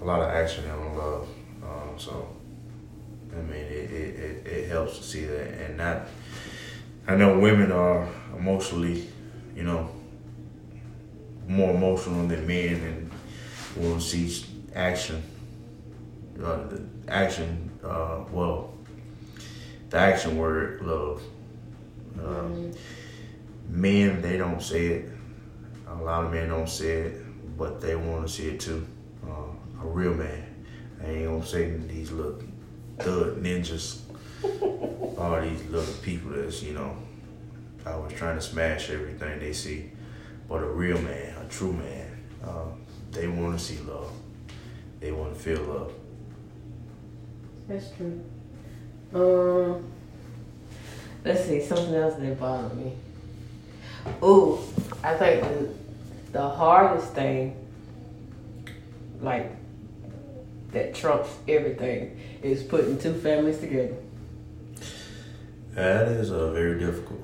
A 0.00 0.04
lot 0.04 0.20
of 0.20 0.28
action 0.28 0.64
in 0.64 0.96
love. 0.96 1.28
Um, 1.62 1.98
so 1.98 2.28
I 3.32 3.40
mean 3.40 3.56
it, 3.56 3.90
it, 3.90 4.16
it, 4.18 4.46
it 4.46 4.68
helps 4.68 4.98
to 4.98 5.02
see 5.02 5.24
that 5.24 5.48
and 5.60 5.76
not 5.76 6.02
I 7.08 7.14
know 7.14 7.38
women 7.38 7.70
are 7.70 8.08
emotionally, 8.36 9.06
you 9.54 9.62
know, 9.62 9.88
more 11.46 11.72
emotional 11.72 12.26
than 12.26 12.46
men 12.46 12.74
and 12.82 13.05
want 13.76 14.00
to 14.00 14.06
see 14.06 14.44
action. 14.74 15.22
Uh, 16.42 16.66
the 16.68 16.82
action, 17.08 17.70
uh, 17.82 18.20
well, 18.30 18.74
the 19.90 19.98
action 19.98 20.36
word 20.36 20.82
love. 20.82 21.22
Um, 22.22 22.72
Men, 23.68 24.22
they 24.22 24.36
don't 24.36 24.62
say 24.62 24.86
it. 24.86 25.08
A 25.88 25.94
lot 25.94 26.24
of 26.24 26.32
men 26.32 26.48
don't 26.48 26.68
say 26.68 26.92
it, 26.92 27.58
but 27.58 27.80
they 27.80 27.96
want 27.96 28.26
to 28.26 28.32
see 28.32 28.48
it 28.48 28.60
too. 28.60 28.86
Uh, 29.26 29.82
a 29.82 29.86
real 29.86 30.14
man. 30.14 30.64
I 31.02 31.10
ain't 31.10 31.26
gonna 31.26 31.44
say 31.44 31.70
these 31.76 32.10
little 32.10 32.40
thug 32.98 33.42
ninjas, 33.42 34.00
all 35.18 35.40
these 35.42 35.64
little 35.68 35.94
people 36.02 36.30
that's, 36.30 36.62
you 36.62 36.74
know, 36.74 36.96
I 37.84 37.96
was 37.96 38.12
trying 38.12 38.36
to 38.36 38.42
smash 38.42 38.90
everything 38.90 39.40
they 39.40 39.52
see. 39.52 39.90
But 40.48 40.62
a 40.62 40.66
real 40.66 41.00
man, 41.00 41.36
a 41.38 41.48
true 41.48 41.72
man, 41.72 42.24
uh, 42.44 42.68
they 43.16 43.26
want 43.26 43.58
to 43.58 43.64
see 43.64 43.78
love. 43.82 44.10
They 45.00 45.10
want 45.12 45.34
to 45.34 45.40
feel 45.40 45.62
love. 45.62 45.92
That's 47.68 47.90
true. 47.96 48.24
Um, 49.14 49.84
let's 51.24 51.44
see 51.44 51.62
something 51.62 51.94
else 51.94 52.14
that 52.14 52.38
bothered 52.38 52.76
me. 52.76 52.92
Ooh, 54.22 54.58
I 55.02 55.14
think 55.14 55.42
the 55.42 55.68
the 56.32 56.48
hardest 56.48 57.12
thing, 57.14 57.56
like 59.20 59.50
that 60.72 60.94
trumps 60.94 61.30
everything, 61.48 62.20
is 62.42 62.62
putting 62.62 62.98
two 62.98 63.14
families 63.14 63.58
together. 63.58 63.96
That 65.74 66.08
is 66.08 66.30
uh, 66.30 66.52
very 66.52 66.78
difficult. 66.78 67.22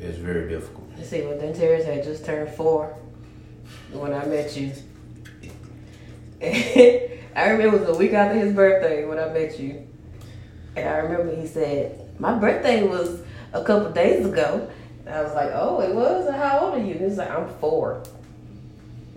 It's 0.00 0.18
very 0.18 0.48
difficult. 0.48 0.86
Let's 0.96 1.10
see, 1.10 1.22
well, 1.22 1.38
Terrence 1.38 1.84
had 1.84 2.04
just 2.04 2.24
turned 2.24 2.50
four 2.50 2.94
when 3.92 4.12
I 4.12 4.24
met 4.26 4.56
you. 4.56 4.72
I 6.42 7.48
remember 7.50 7.76
it 7.76 7.80
was 7.80 7.96
a 7.96 7.98
week 7.98 8.12
after 8.12 8.38
his 8.38 8.52
birthday 8.54 9.06
when 9.06 9.18
I 9.18 9.28
met 9.28 9.58
you. 9.58 9.86
And 10.76 10.86
I 10.86 10.98
remember 10.98 11.34
he 11.34 11.46
said, 11.46 12.10
My 12.18 12.38
birthday 12.38 12.86
was 12.86 13.22
a 13.54 13.64
couple 13.64 13.90
days 13.92 14.26
ago. 14.26 14.70
And 15.06 15.14
I 15.14 15.22
was 15.22 15.34
like, 15.34 15.50
Oh, 15.54 15.80
it 15.80 15.94
was? 15.94 16.30
How 16.30 16.60
old 16.60 16.74
are 16.74 16.78
you? 16.78 16.92
And 16.92 17.00
he's 17.00 17.16
like, 17.16 17.30
I'm 17.30 17.48
four. 17.54 18.02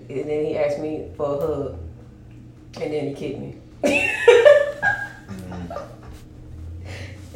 And 0.09 0.29
then 0.29 0.45
he 0.45 0.57
asked 0.57 0.79
me 0.79 1.09
for 1.17 1.35
a 1.35 1.39
hug. 1.39 1.79
And 2.81 2.93
then 2.93 3.07
he 3.07 3.13
kicked 3.13 3.39
me. 3.39 3.55
Mm. 3.83 5.81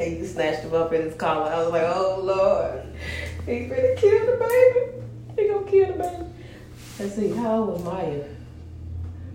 and 0.00 0.16
you 0.16 0.26
snatched 0.26 0.62
him 0.62 0.74
up 0.74 0.94
in 0.94 1.02
his 1.02 1.14
collar. 1.14 1.50
I 1.52 1.62
was 1.62 1.72
like, 1.72 1.82
Oh 1.84 2.20
Lord. 2.22 2.82
He's 3.44 3.68
gonna 3.68 3.94
kill 3.96 4.26
the 4.26 4.38
baby. 4.38 5.02
He 5.36 5.48
gonna 5.48 5.70
kill 5.70 5.92
the 5.92 6.02
baby. 6.02 6.30
Let's 6.98 7.16
see, 7.16 7.30
how 7.30 7.58
old 7.58 7.68
was 7.68 7.84
Maya? 7.84 8.33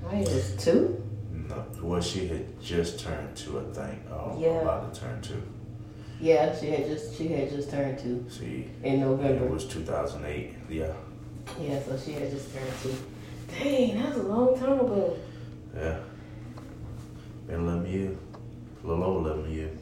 Maya 0.04 0.20
was 0.22 0.56
two? 0.58 1.04
No, 1.50 1.66
well, 1.82 2.02
she 2.02 2.28
had 2.28 2.62
just 2.62 3.00
turned 3.00 3.36
two, 3.36 3.60
I 3.60 3.64
think. 3.74 4.00
Oh, 4.12 4.38
Yeah. 4.40 4.62
About 4.62 4.94
to 4.94 5.00
turn 5.00 5.22
two. 5.22 5.42
Yeah, 6.22 6.56
she 6.58 6.68
had 6.68 6.86
just 6.86 7.16
she 7.16 7.30
had 7.30 7.50
just 7.50 7.70
turned 7.72 7.98
two 7.98 8.26
See, 8.30 8.70
in 8.84 9.00
November. 9.00 9.46
it 9.46 9.50
was 9.52 9.66
2008. 9.66 10.54
Yeah. 10.70 10.92
Yeah, 11.60 11.82
so 11.82 11.98
she 11.98 12.12
had 12.14 12.30
just 12.30 12.54
turned 12.54 12.72
two. 12.84 12.96
Dang, 13.58 13.98
that 13.98 14.10
was 14.10 14.18
a 14.18 14.28
long 14.28 14.60
time 14.60 14.80
ago. 14.80 15.18
Yeah. 15.76 16.00
Been 17.48 17.62
11 17.62 17.86
years. 17.92 18.18
A 18.84 18.88
little 18.88 19.04
over 19.04 19.30
11 19.30 19.52
years. 19.52 19.78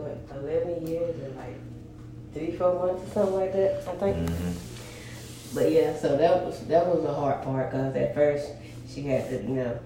like 0.00 0.18
eleven 0.32 0.86
years 0.86 1.14
and 1.22 1.36
like 1.36 1.56
three, 2.32 2.52
four 2.52 2.74
months 2.86 3.10
or 3.10 3.12
something 3.14 3.34
like 3.34 3.52
that, 3.52 3.82
I 3.88 3.92
think. 3.96 4.16
Mm-hmm. 4.16 4.69
But 5.52 5.72
yeah, 5.72 5.96
so 5.96 6.16
that 6.16 6.44
was 6.44 6.60
that 6.66 6.86
was 6.86 7.02
the 7.02 7.12
hard 7.12 7.42
part 7.42 7.70
because 7.70 7.94
at 7.96 8.14
first 8.14 8.52
she 8.88 9.02
had 9.02 9.28
to, 9.30 9.36
you 9.42 9.56
know, 9.56 9.78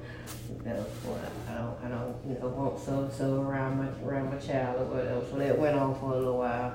you 0.49 0.71
know, 0.71 0.87
well, 1.05 1.19
I 1.49 1.55
don't, 1.55 1.85
I 1.85 1.89
don't, 1.89 2.17
you 2.27 2.39
know, 2.39 2.49
want 2.49 2.79
so 2.81 3.11
so 3.17 3.41
around 3.41 3.79
my 3.79 3.89
around 4.07 4.31
my 4.31 4.39
child 4.39 4.81
or 4.81 4.85
whatever. 4.85 5.25
So 5.31 5.39
that 5.39 5.59
went 5.59 5.77
on 5.77 5.99
for 5.99 6.13
a 6.13 6.17
little 6.17 6.39
while, 6.39 6.75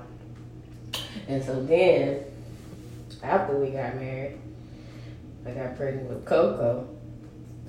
and 1.27 1.43
so 1.43 1.63
then 1.63 2.23
after 3.21 3.57
we 3.57 3.71
got 3.71 3.95
married, 3.95 4.39
I 5.45 5.51
got 5.51 5.77
pregnant 5.77 6.09
with 6.09 6.25
Coco. 6.25 6.87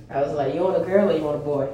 I 0.09 0.23
was 0.23 0.33
like, 0.33 0.55
"You 0.55 0.63
want 0.63 0.83
a 0.83 0.85
girl 0.85 1.11
or 1.11 1.17
you 1.17 1.23
want 1.23 1.37
a 1.37 1.45
boy?" 1.45 1.69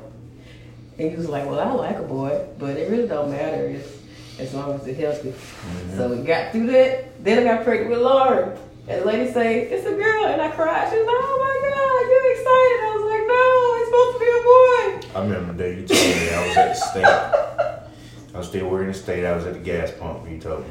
And 0.99 1.11
he 1.11 1.17
was 1.17 1.29
like, 1.29 1.47
"Well, 1.47 1.61
I 1.61 1.71
like 1.73 1.99
a 1.99 2.03
boy, 2.03 2.47
but 2.59 2.77
it 2.77 2.91
really 2.91 3.07
don't 3.07 3.31
matter 3.31 3.69
as, 3.69 4.01
as 4.41 4.55
long 4.55 4.75
as 4.75 4.87
it's 4.87 4.99
healthy." 4.99 5.31
Mm-hmm. 5.31 5.97
So 5.97 6.09
we 6.09 6.23
got 6.25 6.51
through 6.51 6.67
that. 6.69 7.23
Then 7.23 7.47
I 7.47 7.55
got 7.55 7.65
pregnant 7.65 7.91
with 7.91 8.01
Lauren. 8.01 8.59
And 8.89 9.03
the 9.03 9.05
lady 9.07 9.33
say, 9.33 9.63
it's 9.63 9.87
a 9.87 9.93
girl. 9.93 10.27
And 10.27 10.41
I 10.41 10.49
cried. 10.51 10.89
She 10.91 10.99
was 10.99 11.07
like, 11.07 11.17
oh 11.19 11.39
my 11.43 11.57
God, 11.69 12.03
you 12.11 12.19
excited. 12.33 12.79
I 12.83 12.91
was 12.95 13.05
like, 13.11 13.27
no, 13.27 13.45
it's 13.79 13.89
supposed 13.91 14.13
to 14.15 14.21
be 14.23 14.31
a 14.31 14.43
boy. 14.47 15.19
I 15.19 15.23
remember 15.25 15.53
the 15.53 15.59
day 15.59 15.71
you 15.81 15.87
told 15.87 16.01
me 16.01 16.31
I 16.31 16.47
was 16.47 16.57
at 16.57 16.69
the 16.69 16.75
state. 16.75 18.35
I 18.35 18.39
was 18.39 18.49
still 18.49 18.69
working 18.69 18.89
the 18.89 18.95
state. 18.95 19.25
I 19.25 19.35
was 19.35 19.47
at 19.47 19.55
the 19.55 19.61
gas 19.61 19.91
pump. 19.93 20.29
You 20.31 20.39
told 20.39 20.61
me. 20.61 20.71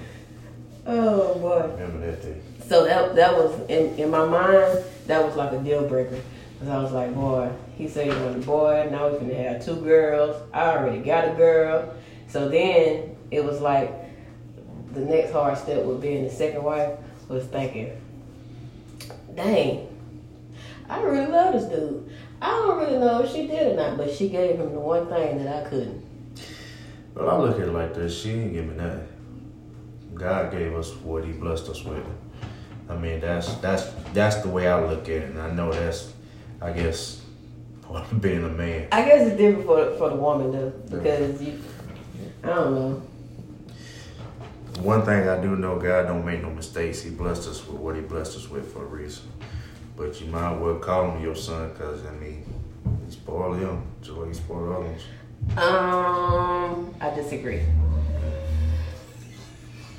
Oh 0.88 1.34
I 1.34 1.38
boy. 1.40 1.74
remember 1.74 2.06
that 2.06 2.22
day. 2.22 2.38
So 2.68 2.86
that 2.86 3.16
that 3.16 3.34
was, 3.36 3.60
in, 3.70 3.98
in 3.98 4.10
my 4.10 4.26
mind, 4.26 4.84
that 5.08 5.24
was 5.24 5.36
like 5.36 5.52
a 5.52 5.60
deal 5.60 5.88
breaker. 5.88 6.20
Because 6.54 6.70
I 6.70 6.82
was 6.82 6.92
like, 6.94 7.14
boy, 7.14 7.52
he 7.78 7.88
said 7.90 8.06
he 8.06 8.14
wanted 8.24 8.44
a 8.44 8.46
boy. 8.46 8.88
Now 8.90 9.10
we're 9.10 9.20
going 9.20 9.30
to 9.30 9.36
have 9.36 9.66
two 9.66 9.76
girls. 9.82 10.42
I 10.54 10.72
already 10.78 11.00
got 11.00 11.28
a 11.28 11.34
girl. 11.34 11.94
So 12.30 12.48
then 12.48 13.18
it 13.30 13.44
was 13.44 13.60
like 13.60 13.92
the 14.94 15.02
next 15.02 15.32
hard 15.34 15.58
step 15.58 15.84
with 15.84 16.02
being 16.02 16.24
the 16.24 16.30
second 16.30 16.64
wife 16.64 16.98
was 17.28 17.46
thinking, 17.46 17.92
dang, 19.36 19.88
I 20.90 21.02
really 21.02 21.28
love 21.28 21.54
this 21.54 21.66
dude. 21.66 22.10
I 22.42 22.50
don't 22.50 22.78
really 22.78 22.98
know 22.98 23.24
if 23.24 23.32
she 23.32 23.48
did 23.48 23.74
or 23.74 23.76
not, 23.76 23.98
but 23.98 24.14
she 24.14 24.30
gave 24.30 24.58
him 24.58 24.74
the 24.74 24.80
one 24.80 25.08
thing 25.08 25.44
that 25.44 25.66
I 25.66 25.70
couldn't. 25.70 26.06
Well, 27.16 27.30
I 27.30 27.38
look 27.38 27.60
at 27.60 27.68
it 27.68 27.72
like 27.72 27.94
this. 27.94 28.22
She 28.22 28.32
didn't 28.32 28.54
give 28.54 28.66
me 28.66 28.76
nothing. 28.76 29.08
God 30.14 30.52
gave 30.52 30.74
us 30.76 30.94
what 30.96 31.26
He 31.26 31.32
blessed 31.32 31.70
us 31.70 31.84
with. 31.84 32.06
I 32.90 32.96
mean, 32.96 33.20
that's 33.20 33.56
that's 33.56 33.86
that's 34.14 34.38
the 34.38 34.50
way 34.50 34.68
I 34.68 34.84
look 34.86 35.04
at 35.04 35.10
it, 35.10 35.30
and 35.30 35.40
I 35.40 35.52
know 35.52 35.72
that's, 35.72 36.14
I 36.62 36.72
guess, 36.72 37.22
being 38.20 38.44
a 38.44 38.50
man. 38.50 38.88
I 38.92 39.06
guess 39.06 39.28
it's 39.28 39.38
different 39.38 39.66
for 39.66 39.96
for 39.98 40.10
the 40.10 40.16
woman 40.16 40.52
though, 40.52 40.70
because 40.90 41.42
you, 41.42 41.60
I 42.44 42.48
don't 42.48 42.76
know. 42.76 43.02
One 44.80 45.04
thing 45.04 45.28
I 45.28 45.42
do 45.42 45.56
know, 45.56 45.80
God 45.80 46.08
don't 46.08 46.26
make 46.26 46.42
no 46.42 46.50
mistakes. 46.50 47.02
He 47.02 47.10
blessed 47.10 47.48
us 47.48 47.66
with 47.66 47.78
what 47.78 47.96
He 47.96 48.02
blessed 48.02 48.38
us 48.38 48.50
with 48.50 48.74
for 48.74 48.84
a 48.84 48.88
reason. 48.88 49.32
But 49.96 50.20
you 50.20 50.28
might 50.28 50.58
well 50.58 50.76
call 50.76 51.12
him 51.12 51.24
your 51.24 51.36
son, 51.36 51.74
cause 51.76 52.06
I 52.06 52.12
mean, 52.12 52.44
he 53.06 53.12
spoiled 53.12 53.60
him 53.60 53.84
just 54.02 54.18
like 54.18 54.28
he 54.28 54.34
spoiled 54.34 54.74
other 54.74 54.86
ones. 54.86 55.02
Um, 55.58 56.94
I 57.00 57.16
disagree. 57.16 57.60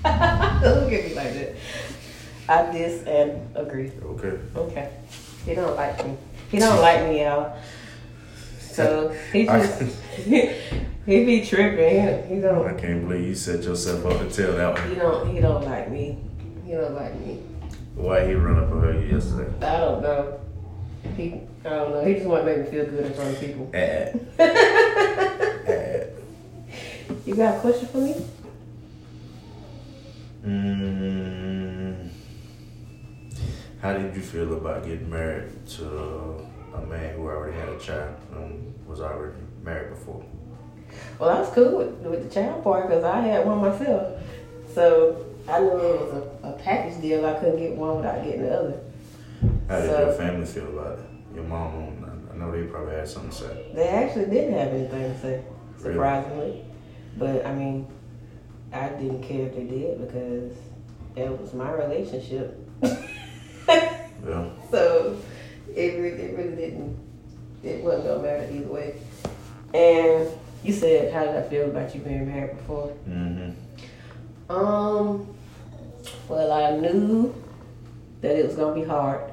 Look 0.04 0.92
at 0.92 1.04
me 1.04 1.14
like 1.14 1.33
that. 1.35 1.54
I 2.49 2.73
dis 2.73 3.02
and 3.04 3.56
agree. 3.56 3.90
Okay. 4.04 4.38
Okay. 4.54 4.90
He 5.47 5.54
don't 5.54 5.75
like 5.75 6.06
me. 6.06 6.16
He 6.50 6.59
don't 6.59 6.80
like 6.80 7.09
me, 7.09 7.23
y'all. 7.23 7.56
So 8.76 9.09
he 9.33 9.47
just 9.47 9.80
he 10.26 10.52
be 11.06 11.42
tripping. 11.47 12.28
He, 12.28 12.42
don't 12.42 12.66
I 12.66 12.75
can't 12.75 13.09
believe 13.09 13.26
you 13.26 13.35
set 13.35 13.62
yourself 13.62 14.04
up 14.04 14.18
to 14.18 14.28
tell 14.30 14.54
that 14.54 14.78
one. 14.78 14.90
he 14.90 14.97
don't 14.97 15.35
he 15.35 15.40
don't 15.40 15.64
like 15.64 15.90
me. 15.90 16.18
He 16.66 16.73
don't 16.73 16.95
like 16.95 17.18
me. 17.21 17.40
Why 17.95 18.26
he 18.26 18.35
run 18.35 18.62
up 18.62 18.71
on 18.71 18.83
her 18.83 19.00
yesterday? 19.00 19.50
I 19.66 19.78
don't 19.78 20.02
know. 20.02 20.38
He 21.16 21.40
I 21.64 21.71
don't 21.71 21.92
know. 21.92 22.04
He 22.04 22.16
just 22.16 22.26
want 22.26 22.45
to 22.45 22.54
make 22.54 22.66
me 22.66 22.71
feel 22.71 22.85
good 22.85 23.06
in 23.06 23.14
front 23.14 23.35
of 23.35 23.40
people. 23.40 23.71
You 27.25 27.35
got 27.35 27.56
a 27.56 27.61
question 27.61 27.88
for 27.88 27.99
me? 27.99 28.14
Mm, 30.47 32.09
how 33.80 33.95
did 33.95 34.14
you 34.14 34.23
feel 34.23 34.52
about 34.54 34.85
getting 34.85 35.11
married 35.11 35.66
to 35.71 36.47
a 36.83 36.87
man 36.87 37.14
who 37.16 37.23
already 37.26 37.56
had 37.56 37.68
a 37.68 37.78
child 37.78 38.14
and 38.33 38.75
was 38.87 39.00
already 39.00 39.37
married 39.62 39.90
before? 39.90 40.25
Well, 41.18 41.30
I 41.30 41.40
was 41.40 41.50
cool 41.50 41.78
with, 41.78 41.95
with 41.99 42.28
the 42.28 42.35
child 42.35 42.62
part 42.62 42.88
because 42.88 43.04
I 43.04 43.21
had 43.21 43.47
one 43.47 43.61
myself. 43.61 44.21
So 44.75 45.26
I 45.49 45.61
knew 45.61 45.68
it 45.71 46.00
was 46.00 46.23
a, 46.42 46.49
a 46.49 46.52
package 46.52 47.00
deal. 47.00 47.25
I 47.26 47.35
couldn't 47.35 47.59
get 47.59 47.73
one 47.75 47.97
without 47.97 48.23
getting 48.25 48.42
the 48.42 48.59
other. 48.59 48.80
How 49.68 49.80
did 49.80 49.90
So- 49.90 50.00
your 50.06 50.12
family 50.14 50.47
feel 50.47 50.68
about 50.68 50.99
it? 50.99 51.04
Your 51.35 51.45
mom, 51.45 52.28
I 52.33 52.37
know 52.38 52.50
they 52.50 52.62
probably 52.64 52.95
had 52.95 53.06
something 53.09 53.30
to 53.30 53.37
say. 53.37 53.71
They 53.75 53.88
actually 53.88 54.26
didn't 54.26 54.54
have 54.54 54.68
anything 54.68 55.12
to 55.12 55.21
say, 55.21 55.45
surprisingly. 55.78 56.64
But 57.18 57.45
I 57.45 57.54
mean, 57.54 57.87
I 58.73 58.88
didn't 58.90 59.23
care 59.23 59.47
if 59.47 59.54
they 59.54 59.64
did 59.64 60.00
because 60.06 60.52
that 61.14 61.38
was 61.40 61.52
my 61.54 61.71
relationship. 61.73 62.59
Yeah. 64.26 64.49
so 64.71 65.16
it 65.76 66.00
really, 66.00 66.23
it 66.23 66.37
really 66.37 66.56
didn't. 66.56 66.99
It 67.62 67.85
wasn't 67.85 68.04
gonna 68.04 68.23
matter 68.23 68.49
either 68.52 68.66
way. 68.66 68.95
And 69.75 70.28
you 70.64 70.73
said, 70.73 71.12
how 71.12 71.25
did 71.25 71.37
I 71.37 71.42
feel 71.42 71.71
about 71.71 71.95
you 71.95 72.00
being 72.00 72.26
married 72.26 72.56
before? 72.56 72.92
Mm-hmm. 73.09 74.52
Um, 74.52 75.26
well, 76.28 76.52
I 76.52 76.76
knew 76.76 77.35
that 78.23 78.37
it 78.37 78.47
was 78.47 78.56
gonna 78.56 78.75
be 78.75 78.85
hard 78.85 79.30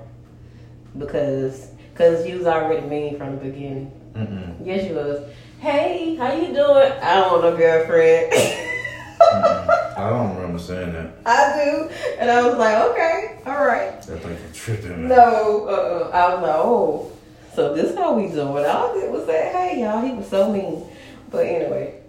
because 0.98 1.74
Cause 1.96 2.26
you 2.26 2.40
was 2.40 2.48
already 2.48 2.88
mean 2.88 3.20
from 3.20 3.38
the 3.38 3.46
beginning. 3.46 3.92
Mm-mm. 4.16 4.66
Yes, 4.66 4.90
you 4.90 4.96
was. 4.96 5.22
Hey, 5.60 6.16
how 6.16 6.34
you 6.34 6.48
doing? 6.48 6.92
I 7.04 7.16
don't 7.16 7.32
want 7.32 7.44
no 7.44 7.56
girlfriend. 7.56 8.32
Mm-mm. 9.22 9.98
I 9.98 10.10
don't 10.10 10.36
remember 10.36 10.58
saying 10.58 10.92
that. 10.94 11.14
I 11.24 11.64
do, 11.64 11.90
and 12.18 12.32
I 12.32 12.48
was 12.48 12.58
like, 12.58 12.78
okay, 12.90 13.33
all 13.46 13.66
right. 13.66 13.94
I 13.94 14.02
think 14.02 14.24
you're 14.24 14.54
tripping. 14.54 15.08
No, 15.08 15.66
uh, 15.68 16.10
I 16.14 16.34
was 16.34 16.44
like, 16.44 16.56
oh, 16.56 17.12
so 17.56 17.74
this 17.74 17.92
is 17.92 17.98
how 17.98 18.14
we 18.14 18.28
doing? 18.28 18.66
All 18.66 18.92
I 18.92 18.94
did 18.94 19.12
was 19.12 19.26
say, 19.26 19.52
hey, 19.52 19.82
y'all. 19.82 20.02
He 20.02 20.12
was 20.14 20.28
so 20.28 20.52
mean, 20.52 20.84
but 21.30 21.46
anyway, 21.46 22.02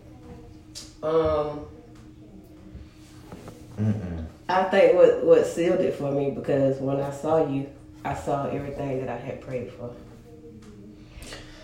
um, 1.02 1.66
Mm-mm. 3.78 4.24
I 4.48 4.64
think 4.64 4.94
what 4.94 5.24
what 5.24 5.46
sealed 5.46 5.80
it 5.80 5.94
for 5.94 6.10
me 6.12 6.30
because 6.30 6.78
when 6.78 7.00
I 7.00 7.10
saw 7.10 7.48
you, 7.48 7.68
I 8.04 8.14
saw 8.14 8.46
everything 8.48 9.00
that 9.00 9.08
I 9.08 9.16
had 9.16 9.40
prayed 9.40 9.72
for, 9.72 9.92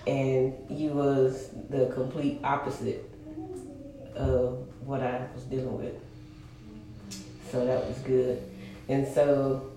and 0.06 0.54
you 0.68 0.90
was 0.90 1.50
the 1.68 1.86
complete 1.94 2.40
opposite 2.42 3.08
of 4.16 4.66
what 4.84 5.02
I 5.02 5.26
was 5.34 5.44
dealing 5.44 5.78
with. 5.78 5.94
So 7.52 7.64
that 7.66 7.86
was 7.86 7.98
good, 7.98 8.42
and 8.90 9.06
so 9.06 9.70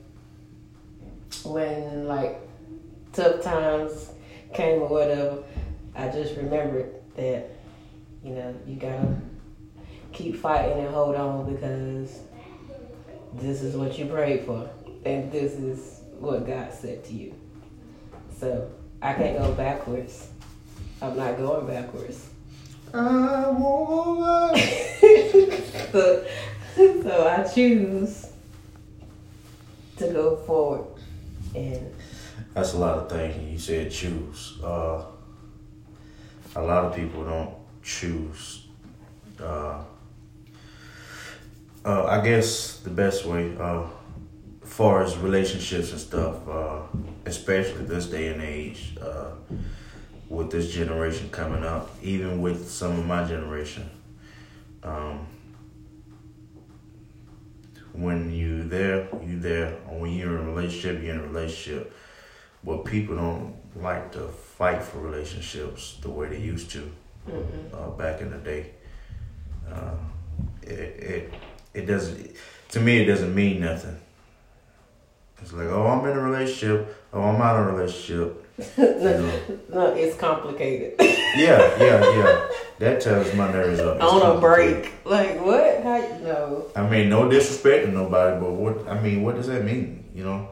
when 1.43 2.07
like 2.07 2.41
tough 3.11 3.43
times 3.43 4.09
came 4.55 4.81
or 4.81 4.87
whatever, 4.87 5.43
I 5.95 6.07
just 6.09 6.35
remembered 6.35 6.95
that 7.15 7.51
you 8.23 8.31
know 8.31 8.55
you 8.65 8.75
gotta 8.75 9.15
keep 10.13 10.35
fighting 10.35 10.79
and 10.79 10.89
hold 10.89 11.15
on 11.15 11.53
because 11.53 12.21
this 13.35 13.61
is 13.61 13.75
what 13.75 13.99
you 13.99 14.07
prayed 14.07 14.45
for 14.45 14.67
and 15.05 15.31
this 15.31 15.53
is 15.53 16.01
what 16.17 16.47
God 16.47 16.73
said 16.73 17.03
to 17.05 17.13
you. 17.13 17.35
So 18.35 18.71
I 18.99 19.13
can't 19.13 19.37
go 19.37 19.53
backwards. 19.53 20.29
I'm 21.03 21.15
not 21.15 21.37
going 21.37 21.67
backwards. 21.67 22.29
I 22.95 23.43
so, 25.91 26.25
so 26.75 27.27
I 27.27 27.43
choose 27.53 28.32
forward 30.45 30.85
and 31.55 31.93
That's 32.53 32.73
a 32.73 32.77
lot 32.77 32.97
of 32.97 33.09
things. 33.09 33.51
You 33.51 33.59
said 33.59 33.91
choose. 33.91 34.59
Uh, 34.63 35.05
a 36.55 36.61
lot 36.61 36.85
of 36.85 36.95
people 36.95 37.23
don't 37.23 37.55
choose. 37.83 38.67
Uh, 39.39 39.83
uh, 41.85 42.05
I 42.05 42.23
guess 42.23 42.79
the 42.79 42.89
best 42.89 43.25
way, 43.25 43.55
uh, 43.59 43.83
far 44.63 45.03
as 45.03 45.17
relationships 45.17 45.91
and 45.91 45.99
stuff, 45.99 46.47
uh, 46.47 46.81
especially 47.25 47.85
this 47.85 48.07
day 48.07 48.27
and 48.27 48.41
age, 48.41 48.95
uh, 49.01 49.31
with 50.29 50.51
this 50.51 50.71
generation 50.71 51.29
coming 51.29 51.63
up, 51.63 51.89
even 52.01 52.41
with 52.41 52.69
some 52.69 52.97
of 52.97 53.05
my 53.05 53.23
generation, 53.23 53.89
um, 54.83 55.27
when 57.93 58.33
you 58.33 58.63
there, 58.63 59.07
you 59.23 59.39
there. 59.39 59.71
When 59.87 60.11
you're 60.11 60.39
in 60.39 60.47
a 60.47 60.51
relationship, 60.51 61.01
you're 61.01 61.15
in 61.15 61.21
a 61.21 61.27
relationship. 61.27 61.95
But 62.63 62.85
people 62.85 63.15
don't 63.15 63.55
like 63.75 64.11
to 64.13 64.27
fight 64.27 64.81
for 64.81 64.99
relationships 64.99 65.97
the 66.01 66.09
way 66.09 66.29
they 66.29 66.39
used 66.39 66.71
to 66.71 66.91
uh, 67.73 67.89
back 67.91 68.21
in 68.21 68.31
the 68.31 68.37
day. 68.37 68.71
Uh, 69.69 69.95
it, 70.61 70.69
it 70.69 71.33
it 71.73 71.85
doesn't 71.85 72.35
to 72.69 72.79
me 72.79 73.01
it 73.01 73.05
doesn't 73.05 73.33
mean 73.33 73.59
nothing. 73.61 73.99
It's 75.43 75.51
like 75.51 75.67
oh 75.67 75.85
I'm 75.85 76.09
in 76.09 76.17
a 76.17 76.21
relationship, 76.21 76.95
oh 77.11 77.21
I'm 77.21 77.41
out 77.41 77.59
of 77.59 77.67
a 77.67 77.71
relationship. 77.73 78.39
You 78.77 78.85
know. 78.85 79.41
no, 79.73 79.93
it's 79.93 80.15
complicated. 80.15 80.93
Yeah, 80.99 81.59
yeah, 81.79 81.99
yeah. 82.17 82.47
That 82.79 83.01
tells 83.01 83.33
my 83.33 83.51
nerves 83.51 83.79
up. 83.79 83.95
It's 83.95 84.05
On 84.05 84.37
a 84.37 84.39
break. 84.39 84.93
Like 85.03 85.43
what? 85.43 85.83
How 85.83 85.97
no. 86.21 86.65
I 86.75 86.87
mean, 86.87 87.09
no 87.09 87.29
disrespect 87.29 87.87
to 87.87 87.91
nobody, 87.91 88.39
but 88.39 88.51
what 88.51 88.87
I 88.87 89.01
mean, 89.01 89.23
what 89.23 89.35
does 89.35 89.47
that 89.47 89.65
mean? 89.65 90.05
You 90.13 90.23
know, 90.23 90.49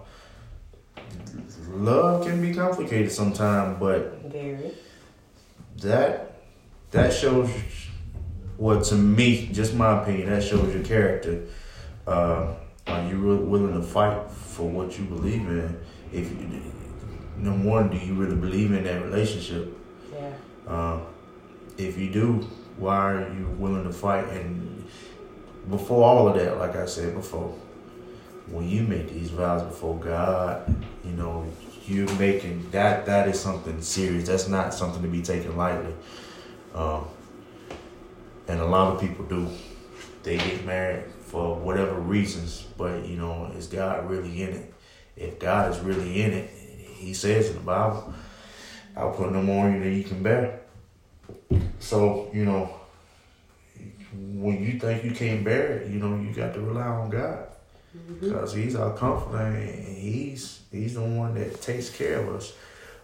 love 1.69 2.25
can 2.25 2.41
be 2.41 2.53
complicated 2.53 3.11
sometimes, 3.11 3.79
but 3.79 4.23
Very. 4.25 4.73
that 5.77 6.41
that 6.89 7.13
shows 7.13 7.49
well 8.57 8.81
to 8.81 8.95
me 8.95 9.47
just 9.53 9.73
my 9.73 10.01
opinion 10.01 10.29
that 10.31 10.43
shows 10.43 10.73
your 10.73 10.83
character 10.83 11.43
uh 12.07 12.53
are 12.87 13.07
you 13.07 13.17
really 13.17 13.43
willing 13.43 13.73
to 13.73 13.85
fight 13.85 14.29
for 14.29 14.69
what 14.69 14.97
you 14.97 15.05
believe 15.05 15.47
in? 15.47 15.79
If 16.11 16.29
you 16.29 16.61
number 17.37 17.67
one 17.67 17.89
do 17.89 17.97
you 17.97 18.13
really 18.13 18.35
believe 18.35 18.71
in 18.71 18.83
that 18.83 19.01
relationship? 19.03 19.77
Yeah. 20.13 20.33
uh, 20.67 20.99
if 21.77 21.97
you 21.97 22.11
do 22.11 22.47
why 22.77 23.13
are 23.13 23.33
you 23.33 23.47
willing 23.57 23.83
to 23.83 23.93
fight? 23.93 24.27
And 24.29 24.85
before 25.69 26.03
all 26.03 26.27
of 26.27 26.35
that 26.35 26.57
like 26.57 26.75
i 26.75 26.87
said 26.87 27.13
before 27.13 27.55
when 28.47 28.67
you 28.67 28.81
make 28.81 29.07
these 29.13 29.29
vows 29.29 29.61
before 29.61 29.95
god 29.99 30.83
you 31.05 31.11
know 31.11 31.45
you're 31.91 32.11
making 32.15 32.69
that 32.71 33.05
that 33.05 33.27
is 33.27 33.39
something 33.39 33.81
serious. 33.81 34.27
That's 34.27 34.47
not 34.47 34.73
something 34.73 35.01
to 35.01 35.07
be 35.07 35.21
taken 35.21 35.57
lightly. 35.57 35.93
Um, 36.73 37.05
and 38.47 38.59
a 38.59 38.65
lot 38.65 38.93
of 38.93 39.01
people 39.01 39.25
do. 39.25 39.49
They 40.23 40.37
get 40.37 40.65
married 40.65 41.05
for 41.31 41.55
whatever 41.55 41.93
reasons 41.93 42.65
but 42.77 43.05
you 43.05 43.15
know 43.15 43.49
is 43.57 43.67
god 43.67 44.09
really 44.09 44.43
in 44.43 44.49
it? 44.49 44.73
If 45.15 45.39
god 45.39 45.71
is 45.71 45.79
really 45.79 46.21
in 46.21 46.33
it 46.33 46.49
he 46.49 47.13
says 47.13 47.49
in 47.49 47.55
the 47.55 47.61
bible 47.61 48.13
i'll 48.97 49.13
put 49.13 49.31
no 49.31 49.41
more 49.41 49.67
on 49.67 49.75
you 49.75 49.79
than 49.79 49.95
you 49.95 50.03
can 50.03 50.21
bear. 50.21 50.59
So 51.79 52.29
you 52.33 52.43
know 52.43 52.69
when 54.13 54.61
you 54.61 54.77
think 54.77 55.05
you 55.05 55.11
can't 55.11 55.43
bear 55.45 55.77
it 55.77 55.89
you 55.89 55.99
know 55.99 56.21
you 56.21 56.33
got 56.33 56.53
to 56.53 56.59
rely 56.59 56.87
on 56.87 57.09
god. 57.09 57.47
Because 58.21 58.53
he's 58.53 58.75
our 58.75 58.93
comforter 58.95 59.37
and 59.37 59.97
he's 59.97 60.61
he's 60.71 60.95
the 60.95 61.01
one 61.01 61.35
that 61.35 61.61
takes 61.61 61.89
care 61.89 62.19
of 62.19 62.35
us. 62.35 62.53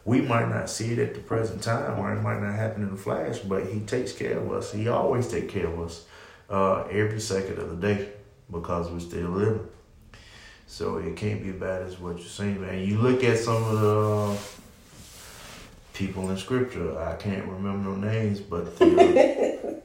We 0.05 0.21
might 0.21 0.47
not 0.49 0.69
see 0.69 0.93
it 0.93 0.99
at 0.99 1.13
the 1.13 1.19
present 1.19 1.61
time 1.61 1.99
or 1.99 2.13
it 2.13 2.21
might 2.21 2.41
not 2.41 2.53
happen 2.55 2.83
in 2.83 2.93
a 2.93 2.97
flash 2.97 3.39
but 3.39 3.67
he 3.67 3.79
takes 3.81 4.11
care 4.11 4.37
of 4.37 4.51
us. 4.51 4.73
He 4.73 4.89
always 4.89 5.27
takes 5.29 5.51
care 5.51 5.67
of 5.67 5.79
us 5.79 6.05
uh, 6.49 6.83
every 6.83 7.19
second 7.19 7.59
of 7.59 7.69
the 7.69 7.87
day 7.87 8.09
because 8.51 8.89
we're 8.89 8.99
still 8.99 9.29
living 9.29 9.67
so 10.65 10.97
it 10.97 11.15
can't 11.15 11.41
be 11.43 11.51
bad 11.51 11.81
as 11.81 11.99
what 11.99 12.17
you're 12.17 12.27
saying 12.27 12.59
man 12.61 12.79
you 12.79 12.97
look 12.97 13.23
at 13.23 13.37
some 13.37 13.63
of 13.63 13.81
the 13.81 14.37
people 15.93 16.29
in 16.29 16.37
scripture 16.37 16.99
i 17.01 17.15
can't 17.15 17.45
remember 17.45 17.89
no 17.89 17.95
names 17.95 18.39
but 18.39 18.77
the, 18.77 18.85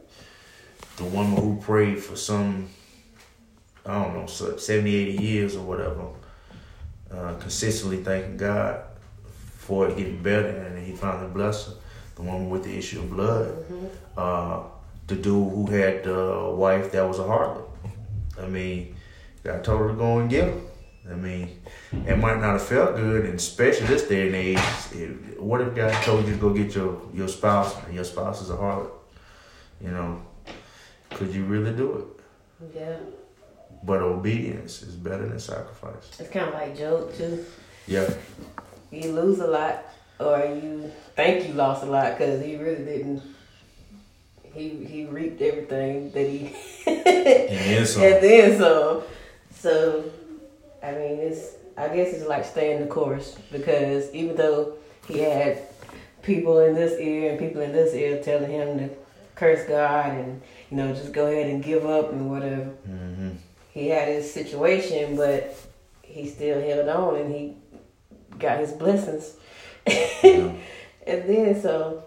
the 0.97 1.05
woman 1.05 1.37
who 1.37 1.61
prayed 1.61 1.99
for 2.03 2.17
some 2.17 2.69
I 3.85 4.01
don't 4.01 4.15
know, 4.15 4.27
so 4.27 4.57
70, 4.57 4.95
80 4.95 5.23
years 5.23 5.57
or 5.57 5.63
whatever, 5.63 6.07
uh, 7.11 7.35
consistently 7.35 8.03
thanking 8.03 8.37
God 8.37 8.85
for 9.59 9.89
it 9.89 9.97
getting 9.97 10.23
better, 10.23 10.49
and 10.49 10.87
he 10.87 10.95
finally 10.95 11.33
blessed 11.33 11.69
her. 11.69 11.75
The 12.15 12.23
woman 12.23 12.51
with 12.51 12.65
the 12.65 12.77
issue 12.77 13.01
of 13.01 13.11
blood, 13.11 13.65
uh, 14.17 14.63
the 15.07 15.17
dude 15.17 15.25
who 15.25 15.67
had 15.67 16.05
the 16.05 16.55
wife 16.57 16.93
that 16.93 17.03
was 17.07 17.19
a 17.19 17.23
harlot. 17.23 17.65
I 18.41 18.47
mean, 18.47 18.97
God 19.43 19.65
told 19.65 19.81
her 19.81 19.89
to 19.89 19.95
go 19.95 20.19
and 20.19 20.31
get 20.31 20.49
him. 20.49 20.67
I 21.11 21.15
mean, 21.15 21.61
it 22.07 22.17
might 22.17 22.41
not 22.41 22.53
have 22.53 22.63
felt 22.63 22.95
good, 22.95 23.25
and 23.25 23.35
especially 23.35 23.87
this 23.89 24.07
day 24.07 24.27
and 24.27 24.37
age. 24.37 24.59
It, 24.93 25.41
what 25.41 25.61
if 25.61 25.75
God 25.75 25.93
told 26.05 26.27
you 26.27 26.35
to 26.35 26.39
go 26.39 26.51
get 26.51 26.75
your, 26.75 27.03
your 27.13 27.29
spouse, 27.29 27.77
and 27.85 27.95
your 27.95 28.05
spouse 28.05 28.41
is 28.41 28.51
a 28.51 28.57
harlot? 28.57 28.91
You 29.81 29.91
know, 29.91 30.23
could 31.11 31.35
you 31.35 31.45
really 31.45 31.73
do 31.73 31.97
it? 31.99 32.75
Yeah. 32.77 32.97
But 33.83 34.01
obedience 34.01 34.83
is 34.83 34.95
better 34.95 35.29
than 35.29 35.41
sacrifice. 35.41 36.21
It's 36.21 36.31
kind 36.31 36.49
of 36.49 36.55
like 36.55 36.79
Job 36.79 37.13
too. 37.15 37.45
Yeah. 37.89 38.09
You 38.93 39.11
lose 39.13 39.41
a 39.41 39.49
lot, 39.49 39.85
or 40.21 40.39
you 40.39 40.93
think 41.17 41.49
you 41.49 41.55
lost 41.55 41.83
a 41.83 41.87
lot 41.87 42.17
because 42.17 42.45
he 42.45 42.57
really 42.57 42.85
didn't. 42.85 43.23
He 44.55 44.69
he 44.85 45.05
reaped 45.05 45.41
everything 45.41 46.11
that 46.13 46.27
he 46.29 46.55
And 46.87 47.05
then 47.07 47.87
some. 47.87 48.03
and 48.03 48.23
then 48.23 48.59
some. 48.59 49.03
So, 49.55 50.05
I 50.83 50.93
mean, 50.93 51.19
it's 51.21 51.53
I 51.77 51.89
guess 51.89 52.13
it's 52.13 52.27
like 52.27 52.45
staying 52.45 52.81
the 52.81 52.87
course 52.87 53.37
because 53.51 54.13
even 54.15 54.37
though 54.37 54.75
he 55.09 55.19
had 55.21 55.59
people 56.23 56.59
in 56.61 56.75
this 56.75 56.99
ear 57.01 57.31
and 57.31 57.39
people 57.39 57.63
in 57.63 57.73
this 57.73 57.95
ear 57.95 58.23
telling 58.23 58.51
him 58.51 58.79
to 58.79 58.91
curse 59.35 59.67
God 59.67 60.13
and 60.15 60.43
you 60.71 60.77
know 60.77 60.93
just 60.95 61.13
go 61.13 61.27
ahead 61.27 61.49
and 61.49 61.63
give 61.65 61.87
up 61.87 62.13
and 62.13 62.31
whatever, 62.31 62.65
hmm 62.87 63.31
he 63.73 63.89
had 63.89 64.07
his 64.09 64.31
situation, 64.31 65.17
but 65.17 65.57
he 66.03 66.29
still 66.29 66.61
held 66.61 66.89
on 66.91 67.17
and 67.17 67.35
he 67.35 67.57
got 68.39 68.59
his 68.61 68.73
blessings. 68.73 69.35
Yeah. 70.23 70.53
And 71.07 71.29
then 71.29 71.61
so, 71.61 72.05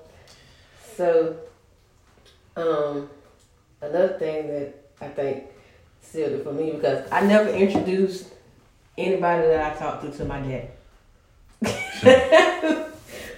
so, 0.95 1.35
um, 2.55 3.09
another 3.81 4.17
thing 4.19 4.47
that 4.47 4.75
I 5.01 5.07
think 5.09 5.45
sealed 6.01 6.33
it 6.33 6.43
for 6.43 6.53
me 6.53 6.71
because 6.71 7.11
I 7.11 7.21
never 7.21 7.49
introduced 7.49 8.27
anybody 8.97 9.47
that 9.47 9.73
I 9.73 9.77
talked 9.77 10.03
to 10.03 10.11
to 10.17 10.25
my 10.25 10.41
dad. 10.41 10.71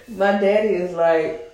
my 0.08 0.32
daddy 0.32 0.74
is 0.74 0.94
like, 0.94 1.52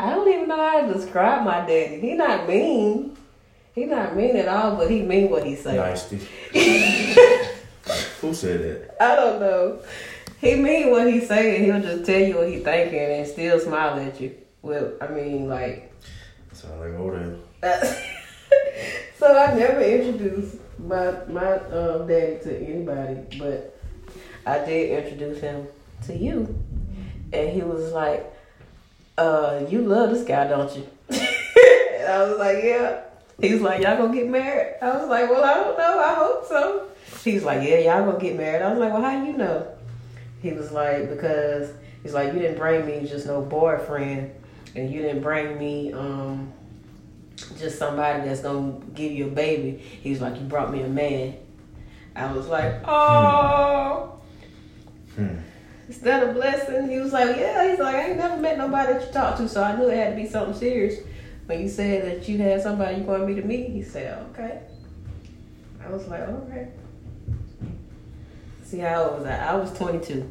I 0.00 0.10
don't 0.10 0.28
even 0.28 0.48
know 0.48 0.56
how 0.56 0.86
to 0.86 0.94
describe 0.94 1.44
my 1.44 1.60
daddy. 1.60 2.00
He 2.00 2.14
not 2.14 2.48
mean. 2.48 3.16
He 3.74 3.84
not 3.84 4.16
mean 4.16 4.36
at 4.36 4.48
all, 4.48 4.76
but 4.76 4.90
he 4.90 5.02
mean 5.02 5.30
what 5.30 5.44
he 5.44 5.56
say. 5.56 5.76
Nasty. 5.76 6.16
Who 8.20 8.34
said 8.34 8.62
that? 8.62 9.02
I 9.02 9.16
don't 9.16 9.40
know. 9.40 9.80
He 10.40 10.54
mean 10.54 10.90
what 10.90 11.12
he 11.12 11.20
saying. 11.20 11.64
He'll 11.64 11.80
just 11.80 12.04
tell 12.04 12.20
you 12.20 12.36
what 12.36 12.48
he 12.48 12.58
thinking 12.58 12.98
and 12.98 13.26
still 13.26 13.58
smile 13.58 13.98
at 13.98 14.20
you. 14.20 14.36
Well, 14.62 14.92
I 15.00 15.08
mean, 15.08 15.48
like. 15.48 15.87
Sound 16.58 16.80
like 16.80 16.98
Odell. 16.98 17.38
so 19.16 19.38
I 19.38 19.54
never 19.54 19.80
introduced 19.80 20.56
my 20.76 21.12
my 21.28 21.52
um, 21.52 22.08
daddy 22.08 22.40
to 22.42 22.58
anybody, 22.58 23.38
but 23.38 23.78
I 24.44 24.64
did 24.64 25.04
introduce 25.04 25.40
him 25.40 25.68
to 26.06 26.16
you, 26.16 26.58
and 27.32 27.50
he 27.50 27.62
was 27.62 27.92
like, 27.92 28.34
"Uh, 29.16 29.66
you 29.68 29.82
love 29.82 30.10
this 30.10 30.24
guy, 30.24 30.48
don't 30.48 30.74
you?" 30.74 30.84
and 31.10 32.08
I 32.08 32.24
was 32.28 32.38
like, 32.40 32.64
"Yeah." 32.64 33.02
He 33.40 33.52
was 33.52 33.62
like, 33.62 33.80
"Y'all 33.80 33.96
gonna 33.96 34.12
get 34.12 34.28
married?" 34.28 34.78
I 34.82 34.96
was 34.96 35.08
like, 35.08 35.30
"Well, 35.30 35.44
I 35.44 35.54
don't 35.54 35.78
know. 35.78 36.00
I 36.00 36.14
hope 36.14 36.44
so." 36.48 36.88
He's 37.22 37.44
like, 37.44 37.68
"Yeah, 37.68 37.78
y'all 37.78 38.04
gonna 38.04 38.18
get 38.18 38.36
married." 38.36 38.62
I 38.62 38.70
was 38.70 38.80
like, 38.80 38.92
"Well, 38.92 39.02
how 39.02 39.24
you 39.24 39.34
know?" 39.34 39.64
He 40.42 40.52
was 40.54 40.72
like, 40.72 41.08
"Because 41.08 41.70
he's 42.02 42.14
like, 42.14 42.32
you 42.32 42.40
didn't 42.40 42.58
bring 42.58 42.84
me 42.84 43.06
just 43.08 43.26
no 43.26 43.42
boyfriend, 43.42 44.32
and 44.74 44.90
you 44.90 45.02
didn't 45.02 45.22
bring 45.22 45.58
me 45.58 45.92
um." 45.92 46.52
just 47.58 47.78
somebody 47.78 48.26
that's 48.26 48.40
gonna 48.40 48.78
give 48.94 49.12
you 49.12 49.26
a 49.26 49.30
baby. 49.30 49.78
He 49.78 50.10
was 50.10 50.20
like, 50.20 50.34
You 50.36 50.42
brought 50.42 50.72
me 50.72 50.82
a 50.82 50.88
man. 50.88 51.34
I 52.14 52.32
was 52.32 52.48
like, 52.48 52.80
Oh 52.84 54.20
Hmm. 55.14 55.36
Is 55.88 56.00
that 56.00 56.28
a 56.28 56.32
blessing? 56.32 56.90
He 56.90 56.98
was 56.98 57.12
like, 57.12 57.36
Yeah, 57.36 57.70
he's 57.70 57.78
like, 57.78 57.94
I 57.94 58.08
ain't 58.08 58.18
never 58.18 58.36
met 58.36 58.58
nobody 58.58 58.92
that 58.94 59.06
you 59.06 59.12
talk 59.12 59.36
to, 59.38 59.48
so 59.48 59.62
I 59.62 59.76
knew 59.76 59.88
it 59.88 59.96
had 59.96 60.10
to 60.10 60.16
be 60.16 60.28
something 60.28 60.54
serious. 60.54 61.00
When 61.46 61.60
you 61.60 61.68
said 61.68 62.04
that 62.04 62.28
you 62.28 62.38
had 62.38 62.62
somebody 62.62 62.96
you 62.96 63.02
wanted 63.04 63.28
me 63.28 63.34
to 63.36 63.42
meet, 63.42 63.70
he 63.70 63.82
said, 63.82 64.26
Okay. 64.30 64.60
I 65.84 65.90
was 65.90 66.06
like, 66.08 66.22
Okay. 66.22 66.68
See 68.64 68.78
how 68.78 69.04
old 69.04 69.20
was 69.20 69.26
I? 69.26 69.36
I 69.36 69.54
was 69.54 69.72
twenty 69.72 70.04
two 70.04 70.30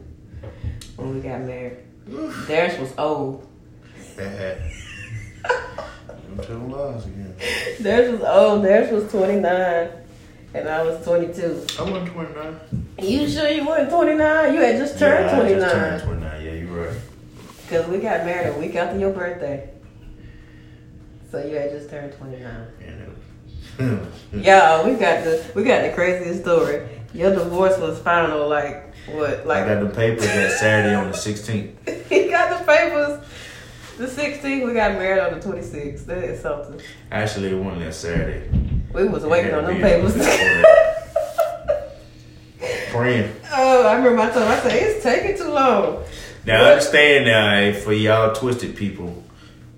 when 0.95 1.15
we 1.15 1.21
got 1.21 1.41
married. 1.41 1.77
Theirs 2.45 2.79
was 2.79 2.93
old. 2.97 3.47
Tell 4.17 4.57
lies 6.57 7.05
again. 7.05 7.35
Theirs 7.79 8.11
was 8.11 8.21
old. 8.21 8.63
Theirs 8.63 8.91
was 8.91 9.11
29, 9.11 9.89
and 10.53 10.69
I 10.69 10.83
was 10.83 11.03
22. 11.05 11.65
I 11.79 11.81
wasn't 11.83 12.11
29. 12.11 12.59
You 12.99 13.29
sure 13.29 13.47
you 13.49 13.65
weren't 13.65 13.89
29? 13.89 14.53
You 14.53 14.61
had 14.61 14.77
just 14.77 14.97
turned 14.97 15.25
yeah, 15.25 15.31
I 15.31 15.39
29. 15.39 15.59
just 15.59 15.75
turned 15.75 16.03
29. 16.03 16.45
Yeah, 16.45 16.51
you're 16.51 16.85
right. 16.85 16.97
Because 17.61 17.87
we 17.87 17.99
got 17.99 18.25
married 18.25 18.55
a 18.55 18.59
week 18.59 18.75
after 18.75 18.97
your 18.97 19.11
birthday. 19.11 19.69
So 21.29 21.45
you 21.45 21.55
had 21.55 21.69
just 21.71 21.89
turned 21.89 22.13
29. 22.13 22.67
Yeah. 22.81 23.99
Yeah, 24.33 24.83
we 24.83 24.93
got 24.93 25.23
the 25.23 25.51
we 25.53 25.63
got 25.63 25.83
the 25.83 25.91
craziest 25.93 26.41
story. 26.41 26.87
Your 27.13 27.33
divorce 27.33 27.77
was 27.77 27.99
final, 27.99 28.47
like 28.49 28.93
what? 29.07 29.45
Like 29.45 29.63
I 29.63 29.75
got 29.75 29.83
the 29.83 29.95
papers 29.95 30.25
that 30.25 30.57
Saturday 30.59 30.95
on 30.95 31.11
the 31.11 31.17
16th. 31.17 32.07
he 32.09 32.29
got 32.29 32.57
the 32.57 32.65
papers. 32.65 33.23
The 33.97 34.05
16th, 34.05 34.65
we 34.65 34.73
got 34.73 34.93
married 34.93 35.19
on 35.21 35.39
the 35.39 35.45
26th. 35.45 36.05
That 36.05 36.23
is 36.23 36.41
something. 36.41 36.79
Actually, 37.11 37.49
it 37.49 37.55
wasn't 37.55 37.85
that 37.85 37.95
Saturday. 37.95 38.47
We 38.93 39.07
was 39.07 39.25
waiting 39.25 39.55
on 39.55 39.65
them 39.65 39.81
papers. 39.81 40.13
Praying. 42.91 43.35
oh, 43.53 43.87
I 43.87 43.95
remember 43.95 44.21
I 44.21 44.29
told 44.29 44.43
him, 44.45 44.51
I 44.51 44.59
said, 44.59 44.71
it's 44.73 45.03
taking 45.03 45.35
too 45.35 45.51
long. 45.51 46.03
Now, 46.45 46.63
I 46.63 46.71
understand 46.73 47.25
now 47.25 47.55
eh, 47.55 47.73
for 47.73 47.91
y'all 47.91 48.35
twisted 48.35 48.75
people, 48.75 49.23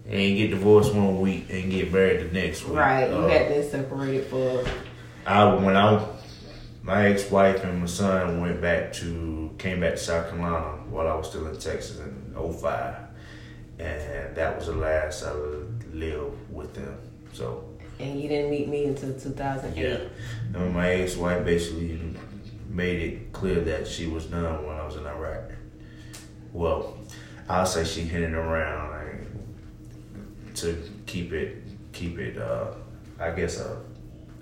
and 0.06 0.38
get 0.38 0.50
divorced 0.52 0.94
one 0.94 1.22
week 1.22 1.46
and 1.50 1.72
get 1.72 1.92
married 1.92 2.30
the 2.30 2.34
next 2.34 2.66
week. 2.66 2.78
Right, 2.78 3.10
you 3.10 3.16
Uh, 3.16 3.28
had 3.30 3.48
been 3.48 3.70
separated 3.70 4.28
for 4.28 4.66
I 5.26 5.54
when 5.54 5.78
I 5.78 6.06
my 6.84 7.08
ex 7.08 7.30
wife 7.30 7.64
and 7.64 7.80
my 7.80 7.86
son 7.86 8.42
went 8.42 8.60
back 8.62 8.92
to 8.94 9.52
came 9.58 9.80
back 9.80 9.92
to 9.92 9.98
South 9.98 10.30
Carolina 10.30 10.78
while 10.90 11.08
I 11.08 11.16
was 11.16 11.30
still 11.30 11.48
in 11.48 11.58
Texas 11.58 12.00
in 12.00 12.34
05. 12.36 12.96
And 13.80 14.36
that 14.36 14.58
was 14.58 14.68
the 14.68 14.74
last 14.74 15.24
I 15.24 15.32
lived 15.94 16.38
with 16.52 16.74
them. 16.74 16.98
So 17.34 17.66
and 18.00 18.22
you 18.22 18.30
didn't 18.30 18.52
meet 18.52 18.68
me 18.68 18.86
until 18.86 19.14
2008. 19.14 19.78
yeah, 19.78 20.60
and 20.60 20.74
my 20.74 20.90
ex 20.90 21.16
wife 21.16 21.44
basically 21.44 22.00
made 22.70 23.02
it 23.02 23.34
clear 23.34 23.60
that 23.62 23.88
she 23.88 24.08
was 24.08 24.26
done 24.26 24.66
when 24.66 24.78
I 24.78 24.86
was 24.86 24.96
in 24.96 25.06
Iraq. 25.06 25.52
Well, 26.54 26.98
I'll 27.48 27.66
say 27.66 27.84
she 27.84 28.02
hinted 28.02 28.34
around 28.34 28.92
like, 28.92 30.56
to 30.56 30.78
keep 31.06 31.34
it 31.34 31.64
keep 31.94 32.18
it. 32.20 32.38
Uh, 32.38 32.74
I 33.20 33.32
guess 33.32 33.60
a 33.60 33.82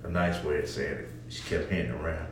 a 0.04 0.10
nice 0.10 0.44
way 0.44 0.60
of 0.60 0.70
saying 0.70 1.00
it. 1.00 1.10
She 1.30 1.42
kept 1.44 1.70
hinting 1.70 1.92
around. 1.92 2.28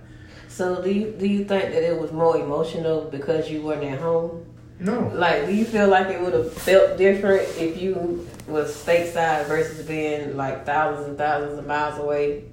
So 0.47 0.81
do 0.81 0.91
you 0.91 1.11
do 1.11 1.27
you 1.27 1.39
think 1.45 1.71
that 1.73 1.83
it 1.83 1.99
was 1.99 2.11
more 2.11 2.37
emotional 2.37 3.09
because 3.09 3.49
you 3.49 3.61
weren't 3.61 3.83
at 3.83 3.99
home? 3.99 4.45
No, 4.79 5.11
Like, 5.13 5.45
do 5.45 5.53
you 5.53 5.63
feel 5.65 5.87
like 5.87 6.07
it 6.07 6.21
would 6.21 6.33
have 6.33 6.51
felt 6.53 6.97
different 6.97 7.43
if 7.57 7.81
you 7.81 8.27
was 8.47 8.75
stateside 8.75 9.47
versus 9.47 9.85
being 9.85 10.35
like 10.35 10.65
thousands 10.65 11.07
and 11.07 11.17
thousands 11.17 11.57
of 11.57 11.65
miles 11.65 11.97
away 11.97 12.43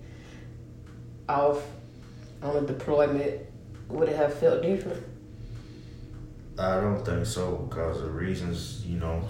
off 1.28 1.62
on 2.42 2.56
a 2.56 2.66
deployment? 2.66 3.40
Would 3.88 4.08
it 4.08 4.16
have 4.16 4.34
felt 4.34 4.62
different? 4.62 5.04
I 6.58 6.80
don't 6.80 7.04
think 7.04 7.26
so 7.26 7.56
because 7.68 8.00
the 8.00 8.10
reasons, 8.10 8.84
you 8.86 8.98
know, 8.98 9.28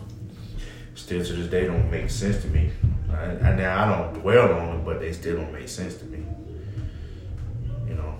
still 0.94 1.24
to 1.24 1.32
this 1.32 1.48
day 1.50 1.66
don't 1.66 1.90
make 1.90 2.10
sense 2.10 2.42
to 2.42 2.48
me. 2.48 2.70
I, 3.10 3.24
I, 3.24 3.56
now 3.56 3.84
I 3.84 4.02
don't 4.02 4.20
dwell 4.20 4.52
on 4.52 4.76
it, 4.80 4.84
but 4.84 5.00
they 5.00 5.12
still 5.12 5.36
don't 5.36 5.52
make 5.52 5.68
sense 5.68 5.96
to 5.96 6.04
me. 6.06 6.24
You 7.88 7.94
know, 7.94 8.14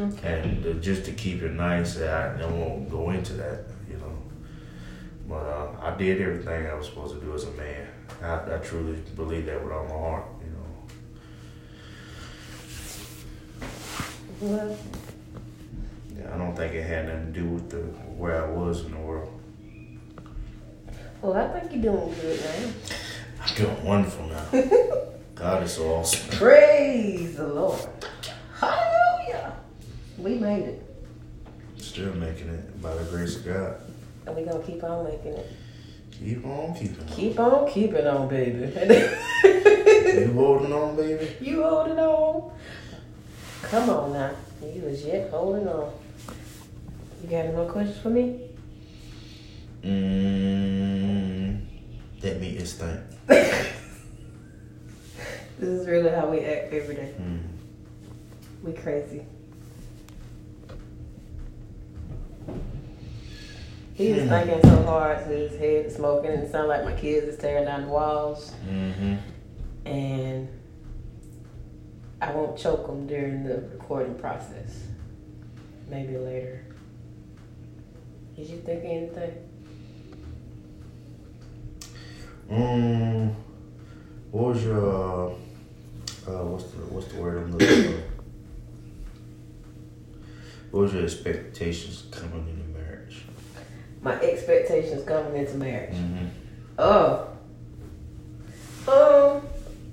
Okay. 0.00 0.40
and 0.42 0.64
uh, 0.64 0.72
just 0.74 1.04
to 1.06 1.12
keep 1.12 1.42
it 1.42 1.52
nice, 1.52 2.00
I, 2.00 2.36
won't 2.46 2.88
go 2.88 3.10
into 3.10 3.32
that. 3.34 3.64
You 3.90 3.96
know, 3.96 4.16
but 5.28 5.44
uh, 5.46 5.70
I 5.82 5.96
did 5.96 6.20
everything 6.20 6.66
I 6.66 6.74
was 6.74 6.86
supposed 6.86 7.14
to 7.14 7.20
do 7.20 7.34
as 7.34 7.44
a 7.44 7.50
man. 7.52 7.88
I, 8.22 8.54
I 8.54 8.58
truly 8.58 8.96
believe 9.16 9.46
that 9.46 9.62
with 9.62 9.72
all 9.72 9.84
my 9.84 9.90
heart. 9.90 10.24
You 10.40 10.50
know, 14.46 14.56
Well, 14.56 14.76
yeah, 16.16 16.34
I 16.34 16.38
don't 16.38 16.54
think 16.54 16.74
it 16.74 16.84
had 16.84 17.06
nothing 17.08 17.32
to 17.32 17.40
do 17.40 17.46
with 17.46 17.70
the 17.70 17.78
where 17.78 18.44
I 18.44 18.48
was 18.50 18.84
in 18.84 18.92
the 18.92 18.98
world. 18.98 19.32
well, 21.22 21.34
I 21.34 21.48
think 21.58 21.72
you're 21.72 21.92
doing 21.92 22.14
good 22.20 22.40
now. 22.40 22.72
I'm 23.44 23.54
doing 23.56 23.84
wonderful 23.84 24.26
now. 24.26 24.46
God 25.34 25.62
is 25.64 25.72
so 25.74 25.94
awesome. 25.94 26.30
Praise 26.38 27.36
the 27.36 27.46
Lord. 27.46 27.80
We 30.18 30.34
made 30.34 30.64
it. 30.64 30.82
Still 31.76 32.12
making 32.14 32.48
it 32.48 32.82
by 32.82 32.94
the 32.94 33.04
grace 33.04 33.36
of 33.36 33.44
God. 33.46 33.80
And 34.26 34.34
we're 34.36 34.44
going 34.44 34.60
to 34.60 34.66
keep 34.66 34.82
on 34.82 35.04
making 35.04 35.34
it. 35.34 35.52
Keep 36.10 36.44
on 36.44 36.74
keeping 36.74 37.00
on. 37.00 37.06
Keep 37.16 37.38
on 37.40 37.68
keeping 37.70 38.06
on, 38.06 38.28
baby. 38.28 38.72
You 40.08 40.32
holding 40.32 40.72
on, 40.72 40.96
baby? 40.96 41.36
you 41.40 41.62
holding 41.62 41.98
on. 41.98 42.50
Come 43.62 43.90
on 43.90 44.12
now. 44.12 44.30
You 44.62 44.82
was 44.82 45.04
yet 45.04 45.30
holding 45.30 45.68
on. 45.68 45.92
You 47.22 47.28
got 47.28 47.44
any 47.44 47.54
more 47.54 47.70
questions 47.70 47.98
for 47.98 48.10
me? 48.10 48.40
Mmm. 49.84 51.60
That 52.20 52.40
meat 52.40 52.56
is 52.56 52.72
stink. 52.72 53.00
This 55.58 55.68
is 55.68 55.86
really 55.86 56.10
how 56.10 56.28
we 56.30 56.40
act 56.40 56.72
every 56.72 56.94
day. 56.94 57.12
Mm. 57.20 57.40
We 58.62 58.72
crazy. 58.72 59.22
He 63.98 64.10
is 64.12 64.22
Hmm. 64.22 64.28
thinking 64.28 64.62
so 64.62 64.82
hard 64.84 65.18
to 65.24 65.30
his 65.30 65.58
head 65.58 65.86
is 65.86 65.96
smoking 65.96 66.30
and 66.30 66.44
it 66.44 66.52
sounds 66.52 66.68
like 66.68 66.84
my 66.84 66.92
kids 66.92 67.26
is 67.26 67.36
tearing 67.36 67.64
down 67.64 67.82
the 67.82 67.88
walls 67.88 68.52
Mm-hmm. 68.70 69.16
and 69.86 70.48
I 72.22 72.32
won't 72.32 72.56
choke 72.56 72.86
them 72.86 73.08
during 73.08 73.42
the 73.42 73.56
recording 73.72 74.14
process. 74.14 74.84
Maybe 75.90 76.16
later. 76.16 76.64
Did 78.36 78.46
you 78.48 78.58
think 78.58 78.84
of 78.84 78.90
anything? 78.90 79.32
Um. 82.50 83.36
What 84.30 84.54
was 84.54 84.64
your 84.64 84.78
uh, 84.78 85.26
uh 86.30 86.44
what's 86.44 86.64
the 86.64 86.78
what's 86.92 87.06
the 87.08 87.20
word 87.20 87.38
I'm 87.38 87.50
looking 87.52 87.92
for? 87.94 88.02
What 90.70 90.80
was 90.82 90.92
your 90.94 91.02
expectations 91.04 92.04
coming 92.10 92.46
in 92.48 92.72
marriage? 92.72 92.77
My 94.08 94.20
expectations 94.20 95.04
coming 95.04 95.36
into 95.36 95.56
marriage. 95.56 95.94
Mm-hmm. 95.94 96.26
Oh. 96.78 97.28
Um, 98.88 99.42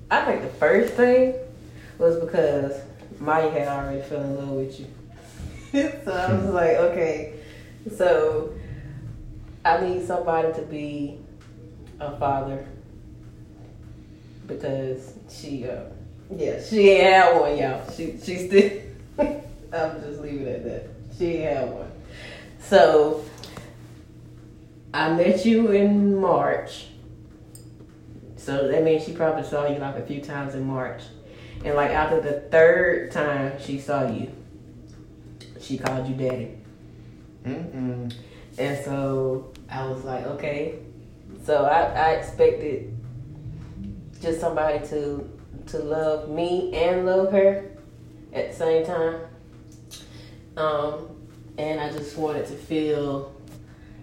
I 0.09 0.23
think 0.25 0.41
the 0.41 0.49
first 0.49 0.93
thing 0.93 1.35
was 1.97 2.17
because 2.17 2.81
Maya 3.19 3.49
had 3.49 3.67
already 3.67 4.01
fell 4.01 4.21
in 4.21 4.35
love 4.37 4.49
with 4.49 4.79
you. 4.79 4.87
so 6.05 6.11
I 6.11 6.33
was 6.33 6.53
like, 6.53 6.77
okay. 6.77 7.33
So 7.95 8.53
I 9.65 9.81
need 9.81 10.05
somebody 10.05 10.53
to 10.53 10.61
be 10.61 11.19
a 11.99 12.17
father 12.17 12.65
because 14.47 15.13
she, 15.29 15.67
uh, 15.67 15.85
yeah, 16.35 16.61
she 16.61 16.89
ain't 16.91 17.03
had 17.03 17.39
one, 17.39 17.57
y'all. 17.57 17.91
She, 17.91 18.17
she 18.23 18.47
still. 18.47 18.81
I'm 19.73 20.01
just 20.01 20.21
leaving 20.21 20.47
it 20.47 20.55
at 20.55 20.63
that. 20.63 20.87
She 21.17 21.25
ain't 21.37 21.57
had 21.57 21.69
one. 21.73 21.91
So 22.59 23.23
I 24.95 25.11
met 25.11 25.45
you 25.45 25.71
in 25.71 26.21
March. 26.21 26.85
So 28.37 28.69
that 28.69 28.81
means 28.81 29.03
she 29.03 29.11
probably 29.11 29.43
saw 29.43 29.67
you 29.67 29.77
like 29.77 29.97
a 29.97 30.05
few 30.05 30.21
times 30.21 30.55
in 30.55 30.65
March. 30.65 31.01
And 31.65 31.75
like 31.75 31.91
after 31.91 32.21
the 32.21 32.39
third 32.49 33.11
time 33.11 33.59
she 33.59 33.77
saw 33.77 34.09
you, 34.09 34.31
she 35.59 35.77
called 35.77 36.07
you 36.07 36.15
daddy. 36.15 36.57
Mm-mm. 37.43 38.15
And 38.57 38.85
so 38.85 39.51
I 39.69 39.85
was 39.85 40.05
like, 40.05 40.25
okay. 40.27 40.79
So 41.43 41.65
I, 41.65 41.81
I 41.81 42.11
expected 42.11 42.97
just 44.21 44.39
somebody 44.39 44.87
to 44.87 45.29
to 45.67 45.79
love 45.79 46.29
me 46.29 46.73
and 46.73 47.05
love 47.05 47.33
her 47.33 47.69
at 48.31 48.51
the 48.51 48.55
same 48.55 48.85
time. 48.85 49.19
Um, 50.55 51.09
and 51.57 51.81
I 51.81 51.91
just 51.91 52.15
wanted 52.15 52.45
to 52.47 52.53
feel 52.53 53.35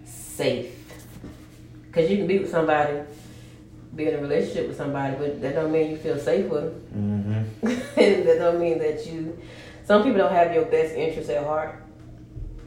safe. 0.05 0.82
Cause 1.93 2.09
you 2.09 2.17
can 2.17 2.25
be 2.25 2.39
with 2.39 2.49
somebody, 2.49 3.01
be 3.95 4.07
in 4.07 4.15
a 4.15 4.17
relationship 4.21 4.67
with 4.67 4.77
somebody, 4.77 5.15
but 5.15 5.39
that 5.41 5.53
don't 5.53 5.71
mean 5.71 5.91
you 5.91 5.97
feel 5.97 6.17
safe 6.17 6.47
with 6.47 6.91
them. 6.91 7.45
Mm-hmm. 7.61 7.99
and 7.99 8.27
that 8.27 8.39
don't 8.39 8.59
mean 8.59 8.79
that 8.79 9.05
you. 9.05 9.39
Some 9.85 10.01
people 10.01 10.17
don't 10.17 10.31
have 10.31 10.53
your 10.53 10.65
best 10.65 10.95
interest 10.95 11.29
at 11.29 11.45
heart. 11.45 11.75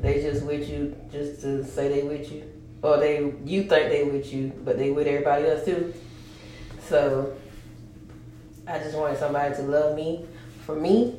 They 0.00 0.22
just 0.22 0.44
with 0.44 0.68
you 0.68 0.96
just 1.10 1.40
to 1.40 1.64
say 1.64 1.88
they 1.88 2.06
with 2.06 2.30
you, 2.30 2.44
or 2.82 2.98
they 2.98 3.34
you 3.44 3.64
think 3.64 3.90
they 3.90 4.04
with 4.04 4.32
you, 4.32 4.52
but 4.64 4.78
they 4.78 4.90
with 4.92 5.08
everybody 5.08 5.48
else 5.48 5.64
too. 5.64 5.92
So 6.88 7.36
I 8.68 8.78
just 8.78 8.96
wanted 8.96 9.18
somebody 9.18 9.56
to 9.56 9.62
love 9.62 9.96
me 9.96 10.24
for 10.64 10.76
me 10.76 11.18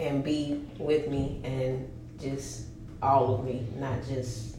and 0.00 0.24
be 0.24 0.64
with 0.78 1.08
me 1.08 1.40
and 1.44 1.88
just 2.20 2.66
all 3.02 3.34
of 3.34 3.44
me, 3.44 3.66
not 3.76 4.04
just 4.08 4.56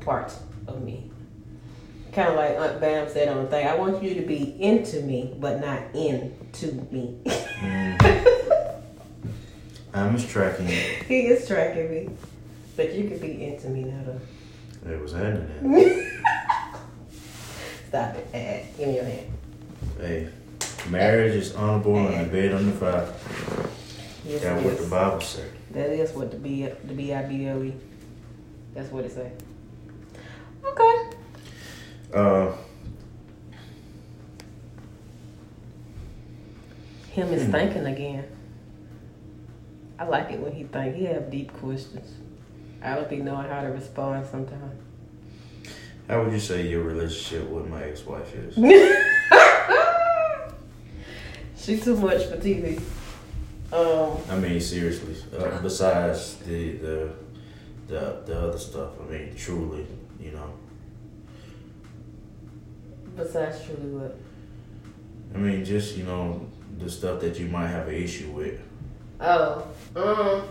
parts 0.00 0.40
of 0.66 0.82
me. 0.82 1.11
Kind 2.12 2.28
of 2.28 2.34
like 2.36 2.56
Aunt 2.58 2.80
Bam 2.80 3.08
said 3.08 3.28
on 3.28 3.44
the 3.44 3.50
thing. 3.50 3.66
I 3.66 3.74
want 3.74 4.02
you 4.02 4.14
to 4.14 4.22
be 4.22 4.62
into 4.62 5.00
me, 5.00 5.34
but 5.38 5.60
not 5.60 5.94
into 5.94 6.72
me. 6.90 7.16
Mm. 7.24 8.82
I'm 9.94 10.16
just 10.16 10.28
tracking 10.28 10.66
it. 10.68 11.02
he 11.08 11.26
is 11.26 11.46
tracking 11.46 11.90
me, 11.90 12.10
but 12.76 12.92
you 12.92 13.08
could 13.08 13.20
be 13.20 13.44
into 13.44 13.68
me 13.68 13.84
now, 13.84 14.02
though. 14.04 14.92
It 14.92 15.00
was 15.00 15.12
happening. 15.12 16.10
Stop 17.88 18.16
it. 18.34 18.76
Give 18.76 18.88
me 18.88 18.94
your 18.96 19.04
hand. 19.04 19.32
hey, 19.98 20.28
marriage 20.88 21.34
is 21.34 21.54
honorable 21.54 21.96
and 22.08 22.26
the 22.26 22.30
bed 22.30 22.52
on 22.52 22.66
the 22.66 22.72
fire. 22.72 23.12
Yes, 24.24 24.42
That's 24.42 24.62
it 24.62 24.64
what 24.64 24.78
the 24.78 24.86
Bible 24.86 25.20
said. 25.20 25.50
That 25.72 25.90
is 25.90 26.12
what 26.12 26.30
the 26.30 26.36
B 26.36 26.66
the 26.84 26.94
B 26.94 27.12
I 27.12 27.22
B 27.22 27.46
L 27.46 27.62
E. 27.62 27.74
That's 28.74 28.90
what 28.90 29.04
it 29.04 29.12
say. 29.12 29.32
Okay. 30.64 31.11
Uh, 32.12 32.52
Him 37.12 37.32
is 37.32 37.44
Hmm. 37.44 37.52
thinking 37.52 37.86
again. 37.86 38.24
I 39.98 40.06
like 40.06 40.30
it 40.30 40.40
when 40.40 40.52
he 40.52 40.64
think. 40.64 40.96
He 40.96 41.04
have 41.04 41.30
deep 41.30 41.52
questions. 41.52 42.08
I 42.82 42.94
don't 42.94 43.08
be 43.08 43.18
knowing 43.18 43.48
how 43.48 43.62
to 43.62 43.68
respond 43.68 44.26
sometimes. 44.30 44.80
how 46.08 46.24
would 46.24 46.32
you 46.32 46.40
say 46.40 46.66
your 46.66 46.82
relationship 46.82 47.48
with 47.50 47.68
my 47.68 47.82
ex-wife 47.84 48.34
is? 48.34 48.54
she 51.56 51.78
too 51.78 51.96
much 51.96 52.24
for 52.26 52.36
TV. 52.38 52.80
Um, 53.72 54.18
I 54.28 54.36
mean, 54.38 54.60
seriously. 54.60 55.14
Uh, 55.38 55.60
besides 55.62 56.36
the, 56.38 56.72
the 56.72 57.10
the 57.88 58.16
the 58.26 58.38
other 58.48 58.58
stuff, 58.58 58.90
I 59.00 59.10
mean, 59.10 59.34
truly, 59.36 59.86
you 60.20 60.32
know. 60.32 60.50
Besides 63.16 63.64
truly 63.64 63.90
what? 63.90 64.16
I 65.34 65.38
mean, 65.38 65.64
just 65.64 65.96
you 65.96 66.04
know, 66.04 66.46
the 66.78 66.90
stuff 66.90 67.20
that 67.20 67.38
you 67.38 67.46
might 67.46 67.68
have 67.68 67.88
an 67.88 67.94
issue 67.94 68.30
with. 68.30 68.60
Oh, 69.20 69.66
um. 69.96 70.48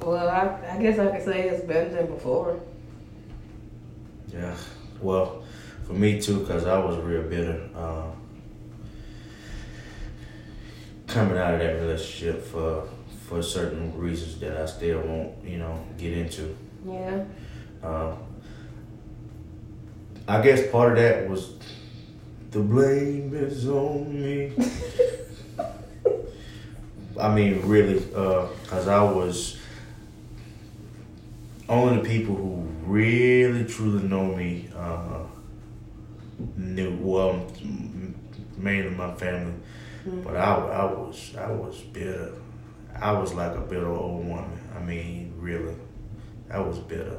Well, 0.00 0.28
I, 0.28 0.74
I 0.76 0.80
guess 0.80 0.98
I 0.98 1.08
could 1.08 1.24
say 1.24 1.48
it's 1.48 1.64
better 1.64 1.90
than 1.90 2.06
before. 2.06 2.60
Yeah. 4.32 4.54
Well, 5.00 5.42
for 5.84 5.92
me 5.92 6.20
too, 6.20 6.46
cause 6.46 6.66
I 6.66 6.78
was 6.78 6.96
real 6.98 7.22
bitter. 7.22 7.68
Uh, 7.74 8.10
coming 11.06 11.38
out 11.38 11.54
of 11.54 11.60
that 11.60 11.80
relationship 11.80 12.44
for 12.44 12.88
for 13.26 13.42
certain 13.42 13.96
reasons 13.98 14.38
that 14.40 14.56
I 14.56 14.66
still 14.66 15.00
won't, 15.00 15.44
you 15.44 15.58
know, 15.58 15.84
get 15.98 16.16
into. 16.16 16.56
Yeah. 16.86 17.24
Uh, 17.82 18.14
I 20.28 20.42
guess 20.42 20.70
part 20.70 20.92
of 20.92 20.98
that 20.98 21.26
was 21.26 21.54
the 22.50 22.58
blame 22.60 23.32
is 23.34 23.66
on 23.66 24.12
me. 24.12 24.52
I 27.18 27.34
mean, 27.34 27.62
really, 27.66 27.98
because 27.98 28.88
I 28.88 29.02
was 29.02 29.58
only 31.66 31.96
the 31.96 32.04
people 32.06 32.36
who 32.36 32.56
really 32.84 33.64
truly 33.64 34.06
know 34.06 34.26
me 34.26 34.68
uh, 34.76 35.22
knew. 36.58 36.98
Well, 37.00 37.46
mainly 38.58 38.90
my 38.90 39.14
family, 39.14 39.54
but 40.04 40.36
I, 40.36 40.54
I 40.56 40.84
was 40.84 41.34
I 41.38 41.50
was 41.50 41.80
bitter. 41.80 42.34
I 42.94 43.12
was 43.12 43.32
like 43.32 43.56
a 43.56 43.62
bitter 43.62 43.88
old 43.88 44.26
woman. 44.26 44.60
I 44.76 44.80
mean, 44.80 45.32
really, 45.38 45.74
I 46.50 46.60
was 46.60 46.80
bitter 46.80 47.16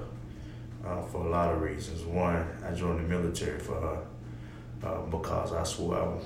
uh, 0.85 1.01
for 1.03 1.25
a 1.25 1.29
lot 1.29 1.53
of 1.53 1.61
reasons. 1.61 2.03
One, 2.03 2.45
I 2.65 2.73
joined 2.73 2.99
the 2.99 3.03
military 3.03 3.59
for 3.59 3.75
her 3.75 4.03
uh, 4.83 5.01
because 5.03 5.53
I 5.53 5.63
swore 5.63 5.97
I, 5.97 6.07
would, 6.07 6.21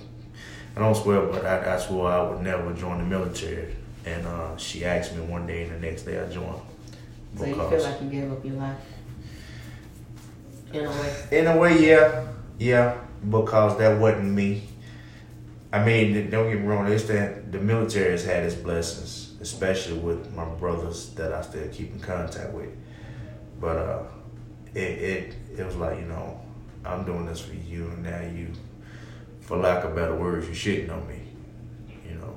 I 0.75 0.79
don't 0.79 0.95
swear, 0.95 1.25
but 1.27 1.45
I, 1.45 1.75
I 1.75 1.79
swore 1.79 2.09
I 2.11 2.21
would 2.21 2.41
never 2.41 2.73
join 2.73 2.97
the 2.99 3.05
military. 3.05 3.75
And 4.05 4.25
uh, 4.27 4.57
she 4.57 4.83
asked 4.83 5.15
me 5.15 5.21
one 5.21 5.47
day, 5.47 5.63
and 5.63 5.71
the 5.75 5.79
next 5.79 6.03
day 6.03 6.19
I 6.19 6.27
joined. 6.27 6.61
So 7.37 7.45
you 7.45 7.55
feel 7.55 7.83
like 7.83 8.01
you 8.01 8.09
gave 8.09 8.31
up 8.31 8.45
your 8.45 8.55
life? 8.55 8.77
In 10.73 10.85
a 10.85 10.89
way. 10.89 11.27
In 11.31 11.47
a 11.47 11.57
way, 11.57 11.87
yeah, 11.87 12.27
yeah, 12.59 12.97
because 13.29 13.77
that 13.77 13.99
wasn't 13.99 14.31
me. 14.33 14.63
I 15.71 15.83
mean, 15.83 16.29
don't 16.29 16.51
get 16.51 16.59
me 16.59 16.67
wrong. 16.67 16.91
It's 16.91 17.05
that 17.05 17.51
the 17.51 17.59
military 17.59 18.11
has 18.11 18.25
had 18.25 18.43
its 18.43 18.55
blessings, 18.55 19.33
especially 19.41 19.97
with 19.97 20.31
my 20.35 20.45
brothers 20.45 21.09
that 21.11 21.33
I 21.33 21.41
still 21.41 21.67
keep 21.69 21.93
in 21.93 21.99
contact 21.99 22.53
with. 22.53 22.69
But 23.59 23.77
uh, 23.77 24.03
it 24.75 24.79
it 24.79 25.35
it 25.57 25.65
was 25.65 25.75
like 25.75 25.99
you 25.99 26.05
know, 26.05 26.39
I'm 26.85 27.05
doing 27.05 27.25
this 27.25 27.41
for 27.41 27.55
you, 27.55 27.87
and 27.87 28.03
now 28.03 28.21
you, 28.21 28.51
for 29.41 29.57
lack 29.57 29.83
of 29.83 29.95
better 29.95 30.15
words, 30.15 30.47
you 30.47 30.53
shitting 30.53 30.91
on 30.91 31.07
me, 31.07 31.21
you 32.07 32.15
know. 32.15 32.35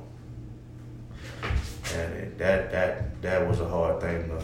And 1.95 2.13
it, 2.15 2.39
that 2.39 2.71
that 2.73 3.23
that 3.23 3.49
was 3.49 3.61
a 3.61 3.69
hard 3.69 4.01
thing 4.01 4.29
to 4.29 4.43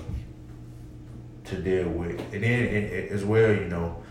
to 1.50 1.62
deal 1.62 1.88
with, 1.88 2.18
and 2.32 2.42
then 2.42 2.64
it, 2.64 2.84
it, 2.84 3.12
as 3.12 3.24
well, 3.24 3.52
you 3.52 3.64
know, 3.64 4.02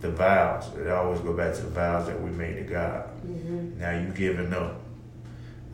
the 0.00 0.10
vows. 0.10 0.74
It 0.76 0.88
always 0.88 1.20
go 1.20 1.32
back 1.32 1.54
to 1.54 1.62
the 1.62 1.70
vows 1.70 2.06
that 2.06 2.20
we 2.20 2.30
made 2.30 2.54
to 2.54 2.62
God. 2.62 3.04
Mm-hmm. 3.26 3.78
Now 3.78 3.98
you 3.98 4.08
giving 4.08 4.52
up. 4.52 4.80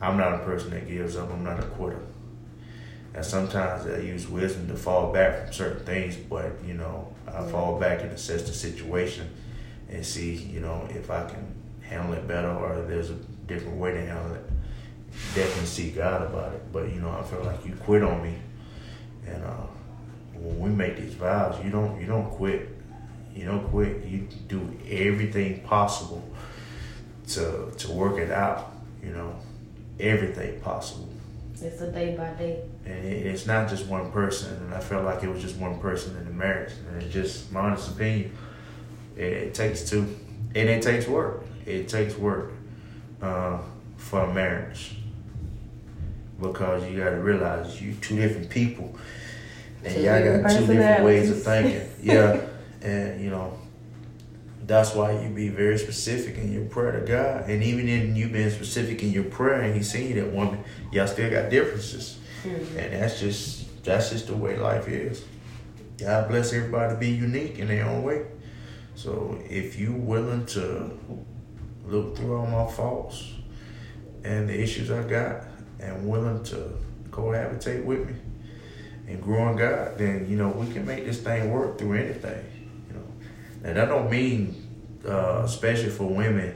I'm 0.01 0.17
not 0.17 0.33
a 0.33 0.39
person 0.39 0.71
that 0.71 0.87
gives 0.87 1.15
up. 1.15 1.31
I'm 1.31 1.43
not 1.43 1.59
a 1.59 1.63
quitter. 1.63 2.01
And 3.13 3.25
sometimes 3.25 3.87
I 3.87 3.97
use 3.99 4.27
wisdom 4.27 4.67
to 4.67 4.75
fall 4.75 5.11
back 5.11 5.45
from 5.45 5.53
certain 5.53 5.85
things, 5.85 6.15
but 6.15 6.51
you 6.63 6.75
know, 6.75 7.15
I 7.27 7.43
fall 7.43 7.79
back 7.79 8.01
and 8.01 8.11
assess 8.11 8.43
the 8.43 8.53
situation 8.53 9.29
and 9.89 10.05
see, 10.05 10.33
you 10.33 10.59
know, 10.59 10.87
if 10.89 11.09
I 11.09 11.25
can 11.29 11.55
handle 11.81 12.13
it 12.13 12.27
better 12.27 12.49
or 12.49 12.83
there's 12.87 13.09
a 13.09 13.15
different 13.47 13.77
way 13.77 13.93
to 13.93 14.05
handle 14.05 14.33
it. 14.33 14.43
Definitely 15.33 15.65
seek 15.65 15.95
God 15.95 16.21
about 16.23 16.53
it. 16.53 16.71
But 16.71 16.89
you 16.89 16.99
know, 16.99 17.11
I 17.11 17.23
feel 17.23 17.43
like 17.43 17.65
you 17.65 17.73
quit 17.75 18.03
on 18.03 18.21
me. 18.21 18.35
And 19.25 19.43
uh, 19.43 19.67
when 20.35 20.59
we 20.59 20.69
make 20.69 20.97
these 20.97 21.13
vows, 21.13 21.63
you 21.63 21.71
don't 21.71 21.99
you 21.99 22.05
don't 22.05 22.29
quit. 22.29 22.69
You 23.33 23.45
don't 23.45 23.67
quit. 23.69 24.05
You 24.05 24.27
do 24.47 24.77
everything 24.89 25.61
possible 25.61 26.27
to 27.29 27.71
to 27.77 27.91
work 27.91 28.19
it 28.19 28.31
out. 28.31 28.73
You 29.03 29.11
know, 29.11 29.35
everything 29.99 30.59
possible. 30.61 31.09
It's 31.61 31.81
a 31.81 31.91
day 31.91 32.15
by 32.15 32.29
day. 32.31 32.61
And 32.85 33.03
it, 33.05 33.25
it's 33.25 33.45
not 33.47 33.67
just 33.69 33.87
one 33.87 34.11
person. 34.11 34.55
And 34.57 34.73
I 34.73 34.79
felt 34.79 35.05
like 35.05 35.23
it 35.23 35.29
was 35.29 35.41
just 35.41 35.57
one 35.57 35.79
person 35.79 36.15
in 36.17 36.25
the 36.25 36.31
marriage. 36.31 36.73
And 36.87 37.01
it's 37.01 37.13
just 37.13 37.51
my 37.51 37.61
honest 37.61 37.91
opinion. 37.91 38.31
It, 39.15 39.23
it 39.23 39.53
takes 39.53 39.89
two, 39.89 40.15
and 40.55 40.69
it 40.69 40.81
takes 40.83 41.07
work. 41.07 41.43
It 41.65 41.89
takes 41.89 42.15
work 42.17 42.51
uh, 43.21 43.59
for 43.97 44.21
a 44.21 44.33
marriage. 44.33 44.95
because 46.39 46.87
you 46.89 46.99
got 46.99 47.09
to 47.09 47.17
realize 47.17 47.81
you 47.81 47.93
two 47.95 48.15
different 48.15 48.49
people, 48.49 48.95
and 49.83 49.93
Two 49.93 50.01
y'all 50.01 50.19
different 50.19 50.43
got 50.43 50.59
two 50.59 50.67
different 50.67 51.03
ways 51.03 51.29
of 51.31 51.41
thinking. 51.43 51.89
yeah, 52.03 52.41
and 52.81 53.21
you 53.21 53.29
know. 53.31 53.57
That's 54.67 54.93
why 54.93 55.13
you 55.21 55.29
be 55.29 55.47
very 55.47 55.77
specific 55.77 56.37
in 56.37 56.51
your 56.51 56.65
prayer 56.65 56.99
to 56.99 57.05
God, 57.05 57.49
and 57.49 57.63
even 57.63 57.87
in 57.87 58.15
you 58.17 58.27
being 58.27 58.49
specific 58.49 59.01
in 59.01 59.11
your 59.11 59.23
prayer, 59.23 59.61
and 59.61 59.73
He 59.73 59.81
seen 59.81 60.15
that 60.17 60.33
woman, 60.33 60.61
y'all 60.91 61.07
still 61.07 61.29
got 61.31 61.49
differences, 61.49 62.17
Mhm. 62.43 62.77
and 62.77 62.93
that's 63.01 63.19
just 63.19 63.83
that's 63.85 64.09
just 64.09 64.27
the 64.27 64.35
way 64.35 64.57
life 64.57 64.89
is. 64.89 65.23
God 65.97 66.27
bless 66.27 66.51
everybody 66.51 66.93
to 66.93 66.99
be 66.99 67.07
unique 67.09 67.57
in 67.59 67.69
their 67.69 67.85
own 67.85 68.03
way. 68.03 68.23
So 68.95 69.39
if 69.49 69.79
you 69.79 69.93
willing 69.93 70.45
to 70.47 70.91
look 71.87 72.17
through 72.17 72.35
all 72.35 72.47
my 72.47 72.69
faults 72.69 73.33
and 74.25 74.49
the 74.49 74.61
issues 74.61 74.91
I 74.91 75.03
got, 75.03 75.45
and 75.79 76.07
willing 76.09 76.43
to 76.43 76.73
cohabitate 77.11 77.85
with 77.85 78.05
me 78.07 78.15
and 79.07 79.21
grow 79.21 79.49
in 79.49 79.55
God, 79.55 79.97
then 79.97 80.27
you 80.29 80.35
know 80.35 80.49
we 80.49 80.67
can 80.73 80.85
make 80.85 81.05
this 81.05 81.19
thing 81.21 81.51
work 81.51 81.77
through 81.77 81.93
anything. 81.93 82.43
And 83.67 83.75
that 83.75 83.89
don't 83.89 84.09
mean, 84.09 84.55
uh, 85.05 85.41
especially 85.43 85.89
for 85.89 86.05
women, 86.05 86.55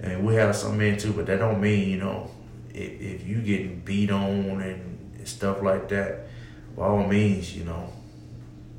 and 0.00 0.24
we 0.24 0.36
have 0.36 0.54
some 0.54 0.78
men 0.78 0.96
too, 0.96 1.12
but 1.12 1.26
that 1.26 1.40
don't 1.40 1.60
mean 1.60 1.88
you 1.88 1.96
know 1.98 2.30
if, 2.72 3.00
if 3.00 3.26
you 3.26 3.42
getting 3.42 3.80
beat 3.80 4.10
on 4.12 4.60
and 4.60 5.26
stuff 5.26 5.60
like 5.60 5.88
that. 5.88 6.28
By 6.76 6.84
all 6.86 7.04
means, 7.06 7.56
you 7.56 7.64
know, 7.64 7.90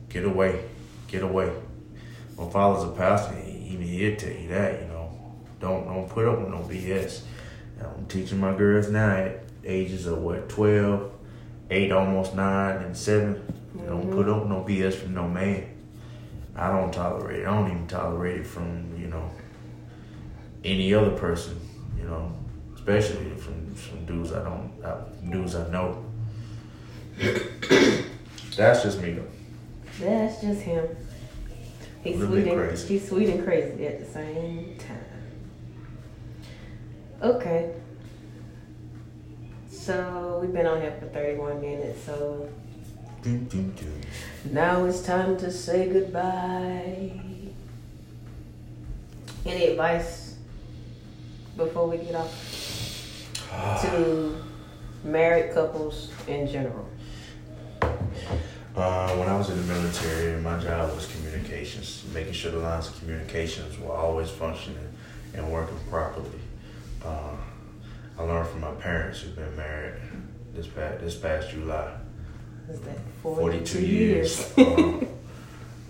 get 0.07 0.23
away, 0.23 0.63
get 1.09 1.23
away. 1.23 1.51
My 2.37 2.47
father's 2.49 2.85
a 2.85 2.91
pastor, 2.93 3.35
he- 3.35 3.73
even 3.73 3.85
he'll 3.85 4.15
tell 4.15 4.31
you 4.31 4.47
that, 4.47 4.81
you 4.81 4.87
know. 4.87 5.09
Don't 5.59 5.85
don't 5.87 6.07
put 6.07 6.25
up 6.25 6.39
with 6.39 6.49
no 6.49 6.59
BS. 6.59 7.21
I'm 7.81 8.05
teaching 8.05 8.39
my 8.39 8.55
girls 8.55 8.89
now 8.89 9.09
at 9.11 9.43
ages 9.65 10.05
of 10.05 10.19
what, 10.19 10.47
12, 10.47 11.11
8, 11.69 11.91
almost 11.91 12.33
9, 12.33 12.77
and 12.77 12.95
7. 12.95 13.41
Don't 13.85 14.05
Mhm. 14.07 14.11
put 14.11 14.29
up 14.29 14.39
with 14.43 14.49
no 14.49 14.63
BS 14.63 14.95
from 14.95 15.13
no 15.15 15.27
man. 15.27 15.65
I 16.57 16.71
don't 16.71 16.91
tolerate 16.91 17.41
it. 17.41 17.47
I 17.47 17.53
don't 17.53 17.69
even 17.69 17.87
tolerate 17.87 18.41
it 18.41 18.47
from, 18.47 18.97
you 18.97 19.07
know, 19.07 19.29
any 20.63 20.93
other 20.93 21.11
person, 21.11 21.59
you 21.97 22.05
know, 22.05 22.35
especially 22.73 23.29
from, 23.35 23.75
from 23.75 24.05
dudes 24.05 24.33
I 24.33 24.43
don't, 24.43 24.73
I, 24.83 24.97
dudes 25.29 25.55
I 25.55 25.69
know. 25.69 26.03
That's 28.55 28.83
just 28.83 28.99
me 29.01 29.13
though. 29.13 29.27
That's 29.99 30.41
just 30.41 30.61
him. 30.61 30.87
He's 32.03 32.17
sweet 32.17 32.47
and 32.47 32.57
crazy. 32.57 32.87
he's 32.87 33.07
sweet 33.07 33.29
and 33.29 33.43
crazy 33.43 33.85
at 33.85 33.99
the 33.99 34.05
same 34.05 34.77
time. 34.79 34.97
Okay. 37.21 37.73
So 39.69 40.39
we've 40.41 40.53
been 40.53 40.65
on 40.65 40.81
here 40.81 40.95
for 40.99 41.07
31 41.07 41.61
minutes, 41.61 42.03
so. 42.03 42.49
Now 44.51 44.85
it's 44.85 45.01
time 45.01 45.37
to 45.37 45.51
say 45.51 45.89
goodbye. 45.91 47.11
Any 49.45 49.65
advice 49.67 50.35
before 51.55 51.87
we 51.87 51.97
get 51.97 52.15
off 52.15 53.81
to 53.81 54.35
married 55.03 55.53
couples 55.53 56.11
in 56.27 56.47
general? 56.47 56.87
Uh, 58.75 59.09
when 59.15 59.27
I 59.27 59.35
was 59.35 59.49
in 59.49 59.57
the 59.57 59.73
military, 59.73 60.39
my 60.41 60.59
job 60.59 60.93
was 60.93 61.07
communications, 61.07 62.03
making 62.13 62.33
sure 62.33 62.51
the 62.51 62.59
lines 62.59 62.87
of 62.89 62.99
communications 62.99 63.79
were 63.79 63.91
always 63.91 64.29
functioning 64.29 64.87
and 65.33 65.51
working 65.51 65.79
properly. 65.89 66.39
Uh, 67.03 67.35
I 68.19 68.23
learned 68.23 68.49
from 68.49 68.61
my 68.61 68.71
parents 68.71 69.21
who've 69.21 69.35
been 69.35 69.55
married 69.55 69.95
this 70.53 70.67
past 70.67 71.01
this 71.01 71.15
past 71.15 71.49
July, 71.49 71.91
Is 72.69 72.81
that 72.81 72.97
42 73.23 73.81
years. 73.81 74.57
uh, 74.57 74.99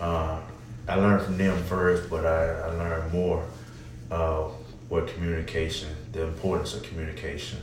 uh, 0.00 0.40
I 0.88 0.94
learned 0.94 1.22
from 1.24 1.38
them 1.38 1.62
first, 1.64 2.08
but 2.08 2.24
I, 2.24 2.60
I 2.60 2.68
learned 2.74 3.12
more 3.12 3.44
uh, 4.10 4.44
what 4.88 5.08
communication, 5.08 5.88
the 6.12 6.22
importance 6.22 6.74
of 6.74 6.82
communication 6.82 7.58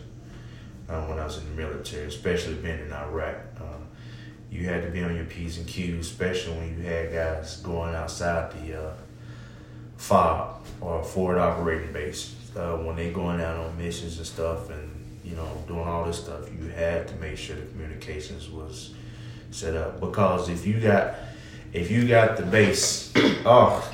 uh, 0.89 1.01
when 1.06 1.17
I 1.17 1.25
was 1.25 1.38
in 1.38 1.45
the 1.45 1.62
military, 1.62 2.08
especially 2.08 2.56
being 2.56 2.80
in 2.80 2.93
Iraq. 2.93 3.38
Uh, 3.60 3.63
you 4.51 4.67
had 4.67 4.84
to 4.84 4.89
be 4.89 5.04
on 5.04 5.15
your 5.15 5.25
P's 5.25 5.58
and 5.58 5.67
Q's, 5.67 6.08
especially 6.12 6.58
when 6.58 6.78
you 6.78 6.84
had 6.84 7.12
guys 7.12 7.58
going 7.58 7.95
outside 7.95 8.51
the 8.62 8.89
uh, 8.89 8.93
FOB 9.97 10.62
or 10.82 11.04
forward 11.04 11.38
operating 11.38 11.91
base. 11.91 12.36
Uh, 12.56 12.78
when 12.78 12.95
they 12.95 13.12
going 13.12 13.41
out 13.41 13.58
on 13.58 13.78
missions 13.78 14.17
and 14.17 14.25
stuff 14.25 14.69
and, 14.69 15.19
you 15.25 15.36
know, 15.36 15.63
doing 15.67 15.86
all 15.86 16.06
this 16.06 16.23
stuff, 16.23 16.47
you 16.58 16.69
had 16.69 17.08
to 17.08 17.15
make 17.15 17.38
sure 17.38 17.56
the 17.56 17.65
communications 17.65 18.49
was 18.49 18.93
set 19.51 19.75
up. 19.75 19.99
Because 19.99 20.49
if 20.49 20.65
you 20.65 20.79
got 20.79 21.15
if 21.73 21.91
you 21.91 22.08
got 22.08 22.38
the 22.38 22.43
base, 22.43 23.12
oh, 23.45 23.91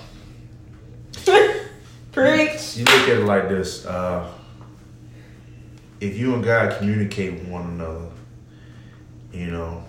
Preach. 2.11 2.77
you 2.77 2.85
look 2.85 3.07
at 3.07 3.17
it 3.17 3.25
like 3.25 3.49
this. 3.49 3.85
Uh, 3.85 4.31
if 5.99 6.17
you 6.17 6.33
and 6.33 6.43
God 6.43 6.77
communicate 6.77 7.33
with 7.33 7.47
one 7.47 7.65
another, 7.67 8.09
you 9.31 9.47
know, 9.47 9.83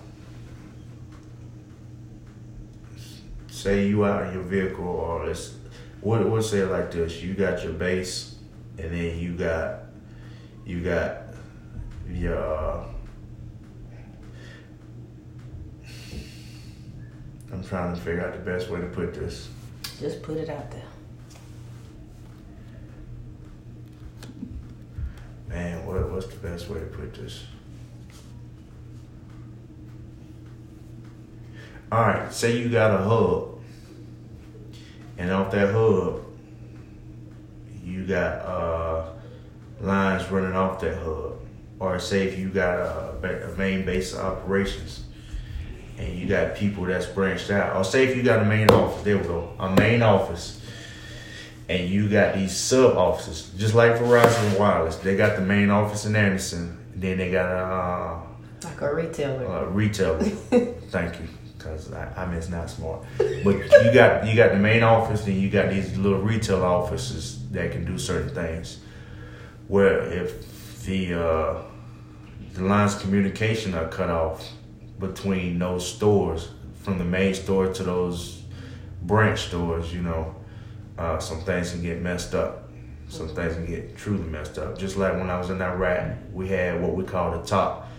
say 3.47 3.87
you 3.87 4.05
out 4.05 4.27
in 4.27 4.33
your 4.33 4.43
vehicle 4.43 4.85
or 4.85 5.29
it's 5.29 5.55
what 6.01 6.27
what 6.27 6.43
say 6.43 6.59
it 6.59 6.67
like 6.67 6.91
this, 6.91 7.21
you 7.21 7.33
got 7.33 7.63
your 7.63 7.73
base 7.73 8.35
and 8.77 8.91
then 8.91 9.19
you 9.19 9.33
got 9.33 9.79
you 10.65 10.81
got 10.81 11.17
your 12.09 12.37
uh, 12.37 12.85
I'm 17.53 17.63
trying 17.63 17.93
to 17.93 18.01
figure 18.01 18.25
out 18.25 18.33
the 18.33 18.39
best 18.39 18.67
way 18.69 18.81
to 18.81 18.87
put 18.87 19.13
this. 19.13 19.47
Just 19.99 20.23
put 20.23 20.37
it 20.37 20.49
out 20.49 20.71
there. 20.71 20.81
Man, 25.49 25.85
what 25.85 26.09
what's 26.09 26.25
the 26.25 26.37
best 26.37 26.67
way 26.67 26.79
to 26.79 26.85
put 26.87 27.13
this? 27.13 27.43
All 31.91 32.01
right, 32.01 32.33
say 32.33 32.57
you 32.57 32.69
got 32.69 32.99
a 32.99 33.03
hub, 33.03 33.59
and 35.19 35.29
off 35.29 35.51
that 35.51 35.71
hub, 35.71 36.25
you 37.83 38.07
got 38.07 38.41
uh, 38.41 39.11
lines 39.79 40.27
running 40.31 40.55
off 40.55 40.81
that 40.81 40.97
hub, 41.03 41.39
or 41.79 41.99
say 41.99 42.27
if 42.27 42.39
you 42.39 42.49
got 42.49 42.79
a, 42.79 43.51
a 43.51 43.57
main 43.57 43.85
base 43.85 44.13
of 44.13 44.21
operations, 44.21 45.03
and 45.97 46.17
you 46.17 46.27
got 46.27 46.55
people 46.55 46.85
that's 46.85 47.05
branched 47.05 47.49
out, 47.51 47.75
or 47.75 47.83
say 47.83 48.05
if 48.07 48.15
you 48.15 48.23
got 48.23 48.41
a 48.41 48.45
main 48.45 48.69
office, 48.71 49.03
there 49.03 49.17
we 49.17 49.23
go, 49.23 49.53
a 49.59 49.69
main 49.75 50.01
office, 50.01 50.59
and 51.69 51.89
you 51.89 52.09
got 52.09 52.35
these 52.35 52.55
sub 52.55 52.97
offices, 52.97 53.51
just 53.57 53.73
like 53.75 53.93
Verizon 53.93 54.59
Wireless. 54.59 54.97
They 54.97 55.15
got 55.15 55.35
the 55.35 55.41
main 55.41 55.69
office 55.69 56.05
in 56.05 56.15
Anderson, 56.15 56.77
and 56.93 57.01
then 57.01 57.17
they 57.17 57.31
got 57.31 57.45
a 57.51 58.21
Like 58.67 58.81
a 58.81 58.93
retailer. 58.93 59.45
uh, 59.47 59.61
uh, 59.61 59.65
retailer. 59.65 60.19
Thank 60.89 61.19
you, 61.19 61.27
because 61.57 61.91
I, 61.93 62.11
I 62.23 62.25
miss 62.25 62.49
not 62.49 62.69
smart. 62.69 63.03
But 63.17 63.55
you 63.57 63.91
got 63.93 64.27
you 64.27 64.35
got 64.35 64.51
the 64.51 64.59
main 64.59 64.83
office, 64.83 65.25
and 65.27 65.35
you 65.37 65.49
got 65.49 65.69
these 65.69 65.95
little 65.97 66.19
retail 66.19 66.63
offices 66.63 67.39
that 67.51 67.71
can 67.71 67.85
do 67.85 67.97
certain 67.97 68.33
things. 68.33 68.79
Where 69.67 70.01
if 70.11 70.83
the 70.85 71.13
uh, 71.13 71.61
the 72.55 72.63
lines 72.63 72.95
of 72.95 73.01
communication 73.01 73.73
are 73.73 73.87
cut 73.87 74.09
off 74.09 74.45
between 75.07 75.59
those 75.59 75.87
stores, 75.87 76.49
from 76.81 76.97
the 76.97 77.05
main 77.05 77.33
store 77.33 77.71
to 77.73 77.83
those 77.83 78.43
branch 79.01 79.47
stores, 79.47 79.93
you 79.93 80.01
know, 80.01 80.35
uh, 80.97 81.19
some 81.19 81.41
things 81.41 81.71
can 81.71 81.81
get 81.81 82.01
messed 82.01 82.33
up. 82.33 82.69
Some 83.09 83.27
things 83.29 83.53
can 83.53 83.65
get 83.65 83.95
truly 83.97 84.23
messed 84.23 84.57
up. 84.57 84.77
Just 84.77 84.97
like 84.97 85.13
when 85.13 85.29
I 85.29 85.37
was 85.37 85.49
in 85.49 85.61
Iraq, 85.61 86.17
we 86.31 86.47
had 86.47 86.81
what 86.81 86.95
we 86.95 87.03
call 87.03 87.31
the 87.31 87.45
top 87.45 87.89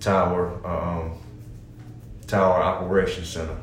tower 0.00 0.48
um, 0.66 1.18
tower 2.26 2.62
operation 2.62 3.24
center. 3.24 3.56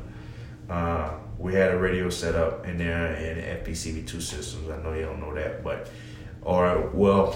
Uh, 0.70 1.10
we 1.38 1.54
had 1.54 1.72
a 1.72 1.78
radio 1.78 2.10
set 2.10 2.34
up 2.34 2.66
in 2.66 2.78
there 2.78 3.14
and 3.14 3.64
FBCB2 3.64 4.20
systems. 4.20 4.68
I 4.70 4.82
know 4.82 4.92
you 4.92 5.02
don't 5.02 5.20
know 5.20 5.34
that, 5.34 5.62
but 5.62 5.90
or 6.42 6.90
well, 6.94 7.32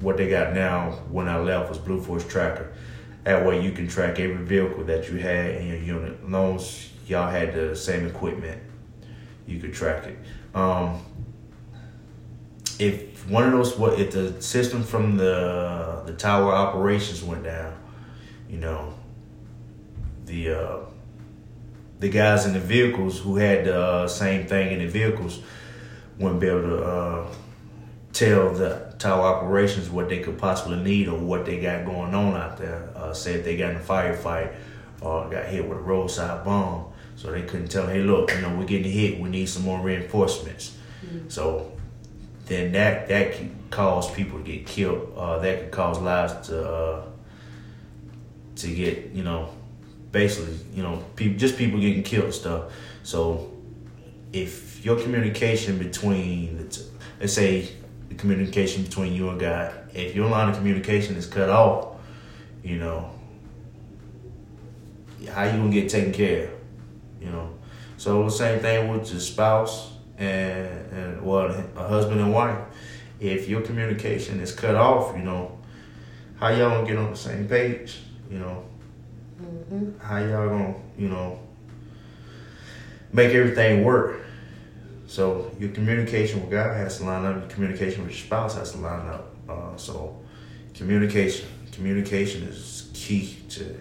what 0.00 0.16
they 0.16 0.28
got 0.28 0.54
now 0.54 0.92
when 1.10 1.28
I 1.28 1.38
left 1.38 1.68
was 1.68 1.78
Blue 1.78 2.00
Force 2.00 2.26
Tracker. 2.26 2.72
That 3.26 3.44
way 3.44 3.60
you 3.60 3.72
can 3.72 3.88
track 3.88 4.20
every 4.20 4.44
vehicle 4.44 4.84
that 4.84 5.10
you 5.10 5.18
had 5.18 5.56
in 5.56 5.66
your 5.66 5.78
unit. 5.78 6.16
As 6.24 6.30
long 6.30 6.54
as 6.54 6.90
y'all 7.08 7.28
had 7.28 7.54
the 7.54 7.74
same 7.74 8.06
equipment, 8.06 8.62
you 9.48 9.58
could 9.58 9.74
track 9.74 10.04
it. 10.06 10.16
Um, 10.54 11.02
if 12.78 13.28
one 13.28 13.42
of 13.42 13.50
those, 13.50 13.76
what 13.76 13.98
if 13.98 14.12
the 14.12 14.40
system 14.40 14.84
from 14.84 15.16
the 15.16 16.04
the 16.06 16.12
tower 16.12 16.52
operations 16.52 17.24
went 17.24 17.42
down, 17.42 17.76
you 18.48 18.58
know, 18.58 18.94
the 20.26 20.50
uh, 20.52 20.78
the 21.98 22.08
guys 22.08 22.46
in 22.46 22.52
the 22.52 22.60
vehicles 22.60 23.18
who 23.18 23.38
had 23.38 23.64
the 23.64 23.76
uh, 23.76 24.06
same 24.06 24.46
thing 24.46 24.70
in 24.70 24.78
the 24.78 24.86
vehicles 24.86 25.40
wouldn't 26.20 26.40
be 26.40 26.46
able 26.46 26.62
to 26.62 26.84
uh, 26.84 27.26
tell 28.16 28.50
the 28.54 28.94
tower 28.98 29.26
operations 29.26 29.90
what 29.90 30.08
they 30.08 30.20
could 30.20 30.38
possibly 30.38 30.82
need 30.82 31.06
or 31.06 31.18
what 31.18 31.44
they 31.44 31.60
got 31.60 31.84
going 31.84 32.14
on 32.14 32.34
out 32.34 32.56
there. 32.56 32.88
Uh, 32.96 33.12
say 33.12 33.34
if 33.34 33.44
they 33.44 33.58
got 33.58 33.70
in 33.72 33.76
a 33.76 33.80
firefight 33.80 34.54
or 35.02 35.28
got 35.28 35.44
hit 35.44 35.68
with 35.68 35.76
a 35.76 35.80
roadside 35.80 36.42
bomb, 36.42 36.86
so 37.14 37.30
they 37.30 37.42
couldn't 37.42 37.68
tell, 37.68 37.86
hey, 37.86 38.00
look, 38.00 38.32
you 38.32 38.40
know, 38.40 38.54
we're 38.56 38.64
getting 38.64 38.90
hit. 38.90 39.20
We 39.20 39.28
need 39.28 39.46
some 39.46 39.64
more 39.64 39.80
reinforcements. 39.80 40.76
Mm-hmm. 41.04 41.28
So 41.28 41.72
then 42.46 42.72
that 42.72 43.08
that 43.08 43.34
could 43.34 43.50
cause 43.70 44.10
people 44.10 44.38
to 44.38 44.44
get 44.44 44.66
killed. 44.66 45.12
Uh, 45.14 45.38
that 45.40 45.60
could 45.60 45.70
cause 45.70 45.98
lives 45.98 46.48
to 46.48 46.70
uh, 46.70 47.04
to 48.56 48.74
get 48.74 49.10
you 49.12 49.24
know 49.24 49.50
basically 50.12 50.56
you 50.72 50.82
know 50.82 51.04
people 51.16 51.38
just 51.38 51.58
people 51.58 51.80
getting 51.80 52.02
killed 52.02 52.26
and 52.26 52.34
stuff. 52.34 52.72
So 53.02 53.52
if 54.32 54.84
your 54.84 54.98
communication 54.98 55.78
between 55.78 56.56
the 56.56 56.82
let's 57.20 57.32
say 57.32 57.68
the 58.16 58.20
communication 58.20 58.82
between 58.82 59.12
you 59.12 59.28
and 59.28 59.38
God, 59.38 59.72
if 59.94 60.14
your 60.14 60.28
line 60.28 60.48
of 60.48 60.56
communication 60.56 61.16
is 61.16 61.26
cut 61.26 61.50
off, 61.50 61.96
you 62.62 62.78
know 62.78 63.10
how 65.30 65.44
you 65.44 65.52
gonna 65.52 65.70
get 65.70 65.88
taken 65.88 66.12
care 66.12 66.44
of, 66.44 66.50
you 67.20 67.30
know. 67.30 67.50
So 67.96 68.24
the 68.24 68.30
same 68.30 68.60
thing 68.60 68.88
with 68.88 69.10
your 69.10 69.20
spouse 69.20 69.92
and 70.18 70.92
and 70.92 71.22
well 71.22 71.50
a 71.76 71.88
husband 71.88 72.20
and 72.20 72.32
wife. 72.32 72.58
If 73.18 73.48
your 73.48 73.62
communication 73.62 74.40
is 74.40 74.52
cut 74.52 74.74
off, 74.74 75.16
you 75.16 75.22
know, 75.22 75.58
how 76.38 76.48
y'all 76.48 76.70
gonna 76.70 76.86
get 76.86 76.98
on 76.98 77.10
the 77.10 77.16
same 77.16 77.48
page? 77.48 77.98
You 78.30 78.38
know, 78.38 78.64
mm-hmm. 79.42 79.98
how 79.98 80.18
y'all 80.18 80.48
gonna 80.48 80.74
you 80.98 81.08
know 81.08 81.40
make 83.12 83.32
everything 83.34 83.84
work? 83.84 84.25
So 85.06 85.50
your 85.58 85.70
communication 85.70 86.40
with 86.40 86.50
God 86.50 86.76
has 86.76 86.98
to 86.98 87.04
line 87.04 87.24
up. 87.24 87.36
Your 87.36 87.48
communication 87.48 88.02
with 88.02 88.12
your 88.12 88.26
spouse 88.26 88.56
has 88.56 88.72
to 88.72 88.78
line 88.78 89.06
up. 89.06 89.34
Uh, 89.48 89.76
so 89.76 90.20
communication, 90.74 91.48
communication 91.72 92.42
is 92.44 92.90
key 92.92 93.36
to 93.50 93.80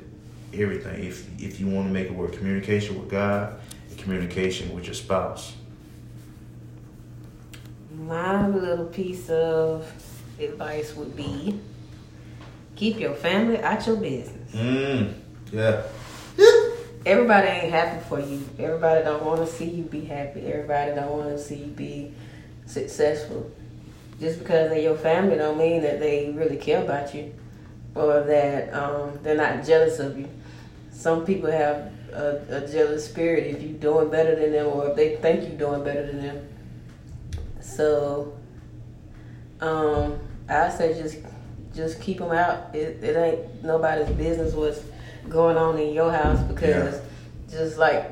everything. 0.54 1.04
If 1.04 1.28
if 1.42 1.60
you 1.60 1.68
want 1.68 1.88
to 1.88 1.94
make 1.94 2.08
it 2.08 2.14
work, 2.14 2.34
communication 2.34 3.00
with 3.00 3.10
God 3.10 3.60
and 3.90 3.98
communication 3.98 4.74
with 4.74 4.86
your 4.86 4.94
spouse 4.94 5.54
my 7.98 8.48
little 8.48 8.86
piece 8.86 9.30
of 9.30 9.92
advice 10.40 10.96
would 10.96 11.16
be 11.16 11.60
keep 12.76 13.00
your 13.00 13.14
family 13.14 13.60
out 13.62 13.86
your 13.88 13.96
business. 13.96 14.52
Mm, 14.54 15.14
yeah. 15.52 15.84
Everybody 17.06 17.47
ain't 17.47 17.72
happy 17.72 18.03
for 18.08 18.20
you. 18.20 18.47
Everybody 18.58 19.03
don't 19.03 19.24
want 19.24 19.41
to 19.41 19.47
see 19.47 19.70
you 19.70 19.84
be 19.84 20.06
happy. 20.06 20.47
Everybody 20.47 20.95
don't 20.95 21.12
want 21.12 21.30
to 21.30 21.39
see 21.39 21.56
you 21.56 21.68
be 21.68 22.12
successful. 22.66 23.51
Just 24.20 24.39
because 24.39 24.70
they're 24.70 24.80
your 24.80 24.97
family 24.97 25.36
don't 25.36 25.58
mean 25.58 25.82
that 25.84 25.99
they 25.99 26.32
really 26.32 26.58
care 26.58 26.84
about 26.84 27.14
you 27.14 27.34
or 27.93 28.22
that 28.22 28.74
um, 28.74 29.20
they're 29.24 29.38
not 29.38 29.66
jealous 29.66 29.99
of 29.99 30.18
you. 30.18 30.28
Some 30.91 31.26
people 31.26 31.51
have 31.51 31.91
a, 32.12 32.41
a 32.49 32.68
jealous 32.68 33.06
spirit 33.06 33.45
if 33.47 33.62
you're 33.62 33.74
doing 33.74 34.10
better 34.10 34.36
than 34.36 34.53
them 34.53 34.68
or 34.68 34.89
if 34.89 34.95
they 34.95 35.18
think 35.18 35.47
you're 35.47 35.58
doing 35.58 35.84
better 35.84 36.08
than 36.08 36.22
them 36.22 36.47
so, 37.66 38.38
um, 39.60 40.20
I 40.47 40.70
say 40.70 40.93
just 41.01 41.18
just 41.76 41.99
keep 41.99 42.20
them 42.20 42.32
out. 42.32 42.74
It, 42.74 43.03
it 43.03 43.18
ain't 43.18 43.64
nobody's 43.64 44.10
business 44.16 44.53
what's 44.53 44.80
going 45.30 45.58
on 45.58 45.78
in 45.78 45.94
your 45.94 46.12
house 46.12 46.42
because 46.44 46.96
yeah. 46.96 47.02
just 47.50 47.78
like 47.78 48.12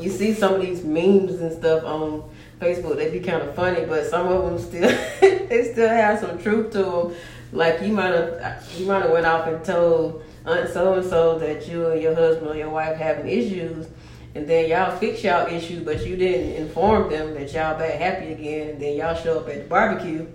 you 0.00 0.10
see 0.10 0.34
some 0.34 0.54
of 0.54 0.60
these 0.60 0.84
memes 0.84 1.40
and 1.40 1.52
stuff 1.52 1.84
on 1.84 2.28
Facebook, 2.60 2.96
they 2.96 3.10
be 3.10 3.20
kind 3.20 3.42
of 3.42 3.54
funny, 3.54 3.84
but 3.84 4.06
some 4.06 4.26
of 4.28 4.44
them 4.44 4.58
still 4.58 4.88
they 5.20 5.70
still 5.72 5.88
have 5.88 6.18
some 6.18 6.38
truth 6.38 6.72
to 6.72 6.82
them. 6.82 7.14
Like 7.52 7.82
you 7.82 7.92
might 7.92 8.14
have 8.14 8.66
you 8.76 8.86
might 8.86 9.02
have 9.02 9.10
went 9.10 9.26
off 9.26 9.46
and 9.46 9.64
told 9.64 10.24
Aunt 10.44 10.68
so 10.70 10.94
and 10.94 11.08
so 11.08 11.38
that 11.38 11.68
you 11.68 11.86
and 11.88 12.00
your 12.00 12.14
husband 12.14 12.50
or 12.50 12.56
your 12.56 12.70
wife 12.70 12.96
having 12.96 13.28
issues, 13.28 13.86
and 14.34 14.46
then 14.46 14.68
y'all 14.68 14.96
fix 14.96 15.22
y'all 15.22 15.46
issue, 15.46 15.84
but 15.84 16.04
you 16.06 16.16
didn't 16.16 16.52
inform 16.52 17.10
them 17.10 17.34
that 17.34 17.52
y'all 17.52 17.78
back 17.78 17.94
happy 17.94 18.32
again, 18.32 18.70
and 18.70 18.80
then 18.80 18.96
y'all 18.96 19.14
show 19.14 19.40
up 19.40 19.48
at 19.48 19.62
the 19.62 19.68
barbecue. 19.68 20.26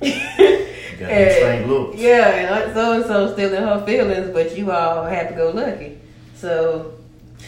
and, 1.00 1.70
looks. 1.70 1.98
Yeah, 1.98 2.64
and 2.64 2.74
so 2.74 2.92
and 2.92 3.04
so 3.04 3.32
still 3.32 3.54
in 3.54 3.62
her 3.62 3.84
feelings, 3.84 4.30
but 4.32 4.56
you 4.56 4.70
all 4.70 5.04
happy 5.04 5.34
go 5.34 5.50
lucky. 5.50 5.98
So 6.36 6.94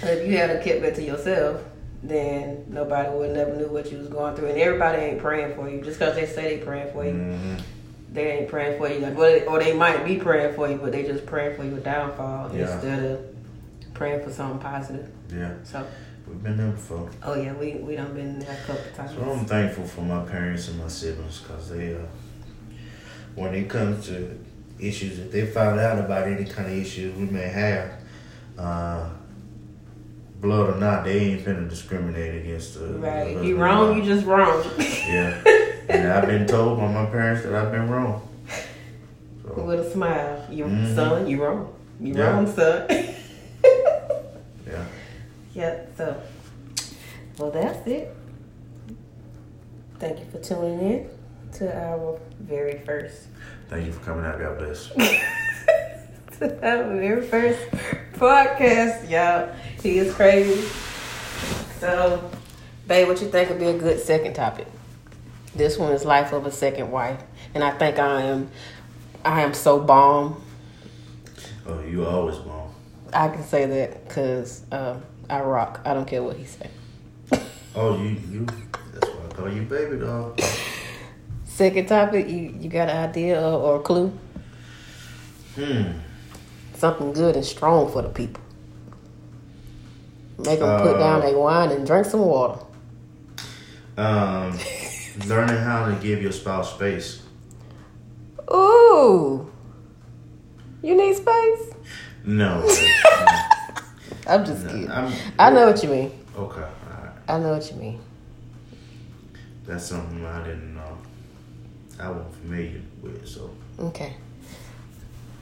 if 0.03 0.28
you 0.28 0.36
had 0.36 0.62
kept 0.62 0.82
that 0.82 0.94
to 0.97 1.03
yourself, 1.03 1.62
then 2.03 2.64
nobody 2.68 3.11
would 3.11 3.32
never 3.32 3.55
knew 3.55 3.68
what 3.68 3.90
you 3.90 3.99
was 3.99 4.09
going 4.09 4.36
through, 4.36 4.49
and 4.49 4.59
everybody 4.59 5.03
ain't 5.03 5.18
praying 5.18 5.55
for 5.55 5.68
you 5.68 5.80
just 5.80 5.99
because 5.99 6.14
they 6.14 6.26
say 6.26 6.57
they 6.57 6.64
praying 6.64 6.92
for 6.92 7.05
you. 7.05 7.12
Mm-hmm. 7.12 7.57
They 8.12 8.38
ain't 8.38 8.49
praying 8.49 8.78
for 8.78 8.88
you, 8.88 9.05
or 9.47 9.59
they 9.59 9.74
might 9.74 10.05
be 10.05 10.16
praying 10.16 10.55
for 10.55 10.70
you, 10.70 10.76
but 10.76 10.92
they 10.92 11.03
just 11.03 11.26
praying 11.26 11.57
for 11.57 11.64
your 11.64 11.80
downfall 11.80 12.55
yeah. 12.55 12.72
instead 12.72 13.05
of 13.05 13.36
praying 13.94 14.22
for 14.22 14.30
something 14.30 14.61
positive. 14.61 15.11
Yeah. 15.32 15.55
So 15.64 15.86
we've 16.26 16.42
been 16.42 16.57
there 16.57 16.70
before. 16.70 17.11
Oh 17.22 17.34
yeah, 17.34 17.53
we 17.55 17.74
we 17.74 17.97
done 17.97 18.14
been 18.14 18.38
there 18.38 18.53
a 18.53 18.66
couple 18.66 18.90
times. 18.94 19.12
So 19.12 19.30
I'm 19.30 19.44
thankful 19.44 19.84
for 19.84 20.03
my 20.03 20.24
parents 20.24 20.68
and 20.68 20.78
my 20.78 20.88
siblings 20.88 21.40
because 21.40 21.70
they 21.70 21.94
uh 21.94 21.99
when 23.37 23.55
it 23.55 23.68
comes 23.68 24.07
to 24.07 24.39
issues 24.78 25.18
if 25.18 25.30
they 25.30 25.47
find 25.47 25.78
out 25.78 25.99
about 25.99 26.26
any 26.26 26.45
kind 26.45 26.66
of 26.70 26.76
issues 26.76 27.14
we 27.16 27.26
may 27.26 27.49
have, 27.49 27.93
uh 28.59 29.09
blood 30.41 30.76
or 30.76 30.78
not, 30.78 31.05
they 31.05 31.18
ain't 31.18 31.45
finna 31.45 31.68
discriminate 31.68 32.43
against 32.43 32.74
the 32.74 32.87
Right. 32.87 33.37
If 33.37 33.45
you 33.45 33.57
wrong, 33.57 33.97
you 33.97 34.05
just 34.05 34.26
wrong. 34.26 34.64
yeah. 34.78 35.43
And 35.89 36.12
I've 36.12 36.26
been 36.26 36.47
told 36.47 36.78
by 36.78 36.93
my 36.93 37.07
parents 37.07 37.45
that 37.45 37.55
I've 37.55 37.70
been 37.70 37.89
wrong. 37.89 38.28
So. 39.43 39.62
With 39.62 39.80
a 39.80 39.91
smile. 39.91 40.47
You 40.51 40.64
mm-hmm. 40.64 40.95
son, 40.95 41.26
you 41.26 41.43
wrong. 41.43 41.72
You 42.01 42.14
yeah. 42.14 42.30
wrong, 42.30 42.47
son. 42.53 42.87
Yeah. 44.66 44.84
Yep. 45.55 45.93
So, 45.97 46.22
well, 47.39 47.51
that's 47.51 47.87
it. 47.87 48.14
Thank 49.99 50.18
you 50.18 50.26
for 50.26 50.39
tuning 50.39 50.80
in 50.80 51.15
to 51.59 51.74
our 51.74 52.20
very 52.40 52.78
first. 52.80 53.28
Thank 53.68 53.86
you 53.86 53.92
for 53.92 54.04
coming 54.04 54.24
out. 54.24 54.38
God 54.38 54.59
bless. 54.59 54.88
to 56.38 56.66
our 56.66 56.84
very 56.96 57.26
first 57.26 57.61
podcast, 58.14 59.09
y'all. 59.11 59.54
He 59.82 59.98
is 59.98 60.14
crazy. 60.14 60.66
So, 61.80 62.30
babe, 62.86 63.09
what 63.09 63.20
you 63.20 63.28
think 63.28 63.50
would 63.50 63.59
be 63.59 63.66
a 63.66 63.78
good 63.78 64.00
second 64.00 64.34
topic? 64.34 64.66
This 65.54 65.78
one 65.78 65.92
is 65.92 66.04
life 66.04 66.32
of 66.32 66.46
a 66.46 66.52
second 66.52 66.90
wife, 66.90 67.22
and 67.54 67.64
I 67.64 67.70
think 67.70 67.98
I 67.98 68.22
am, 68.22 68.50
I 69.24 69.42
am 69.42 69.54
so 69.54 69.80
bomb. 69.80 70.42
Oh, 71.66 71.80
you 71.80 72.07
always 72.07 72.36
bomb. 72.36 72.74
I 73.12 73.28
can 73.28 73.42
say 73.42 73.66
that 73.66 74.07
because. 74.07 74.62
Um, 74.70 75.02
I 75.28 75.40
rock. 75.40 75.80
I 75.84 75.92
don't 75.92 76.07
care 76.07 76.22
what 76.22 76.36
he 76.36 76.44
say. 76.44 76.70
oh, 77.74 78.00
you 78.00 78.16
you. 78.30 78.46
That's 78.94 79.09
why 79.09 79.26
I 79.28 79.34
call 79.34 79.52
you 79.52 79.62
baby 79.62 79.98
doll. 79.98 80.36
Second 81.57 81.86
topic. 81.88 82.28
You 82.28 82.54
you 82.61 82.68
got 82.68 82.90
an 82.90 83.09
idea 83.09 83.40
or, 83.40 83.54
or 83.54 83.76
a 83.76 83.80
clue? 83.80 84.12
Hmm. 85.54 85.92
Something 86.74 87.14
good 87.14 87.34
and 87.34 87.46
strong 87.46 87.90
for 87.90 88.02
the 88.02 88.11
people. 88.11 88.42
Make 90.36 90.59
them 90.59 90.68
uh, 90.68 90.82
put 90.82 90.98
down 90.98 91.22
their 91.22 91.34
wine 91.34 91.70
and 91.70 91.86
drink 91.86 92.04
some 92.04 92.20
water. 92.20 92.61
Um, 93.96 94.59
learning 95.26 95.57
how 95.57 95.88
to 95.88 95.94
give 96.02 96.20
your 96.20 96.32
spouse 96.32 96.74
space. 96.74 97.22
Ooh. 98.52 99.50
You 100.82 100.94
need 100.94 101.16
space? 101.16 101.72
No. 102.26 102.61
I'm 104.28 104.44
just 104.44 104.62
no, 104.66 104.72
kidding. 104.72 104.90
I'm, 104.90 105.11
i 105.38 105.50
know 105.50 105.68
what 105.68 105.82
you 105.82 105.88
mean. 105.88 106.12
Okay. 106.36 106.68
I 107.26 107.38
know 107.38 107.54
what 107.54 107.70
you 107.70 107.78
mean. 107.78 108.00
That's 109.64 109.86
something 109.86 110.22
I 110.22 110.44
didn't 110.44 110.74
know. 110.74 110.75
I 111.99 112.11
wasn't 112.11 112.34
familiar 112.34 112.82
with, 113.03 113.26
so. 113.26 113.51
Okay. 113.78 114.16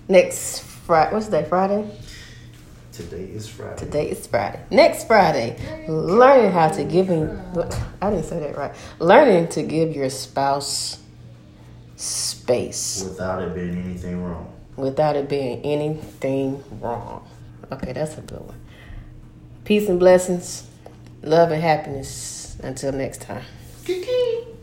Next 0.08 0.60
Friday, 0.62 1.12
what's 1.12 1.26
the 1.26 1.40
day? 1.40 1.48
Friday? 1.48 1.90
Today 2.92 3.24
is 3.24 3.48
Friday. 3.48 3.76
Today 3.76 4.10
is 4.10 4.26
Friday. 4.26 4.60
Next 4.70 5.08
Friday, 5.08 5.58
learning 5.88 6.52
how 6.52 6.68
to 6.68 6.84
give 6.84 7.08
him. 7.08 7.40
I 8.00 8.10
didn't 8.10 8.26
say 8.26 8.38
that 8.38 8.56
right. 8.56 8.72
Learning 9.00 9.48
to 9.48 9.62
give 9.62 9.96
your 9.96 10.10
spouse 10.10 11.00
space 11.96 13.04
without 13.08 13.42
it 13.42 13.54
being 13.54 13.76
anything 13.76 14.22
wrong. 14.22 14.52
Without 14.76 15.16
it 15.16 15.28
being 15.28 15.60
anything 15.62 16.62
wrong. 16.80 17.26
Okay, 17.72 17.92
that's 17.92 18.16
a 18.18 18.20
good 18.20 18.40
one. 18.40 18.60
Peace 19.64 19.88
and 19.88 19.98
blessings, 19.98 20.68
love 21.22 21.50
and 21.50 21.62
happiness. 21.62 22.56
Until 22.62 22.92
next 22.92 23.22
time. 23.22 23.42
Kiki. 23.84 24.53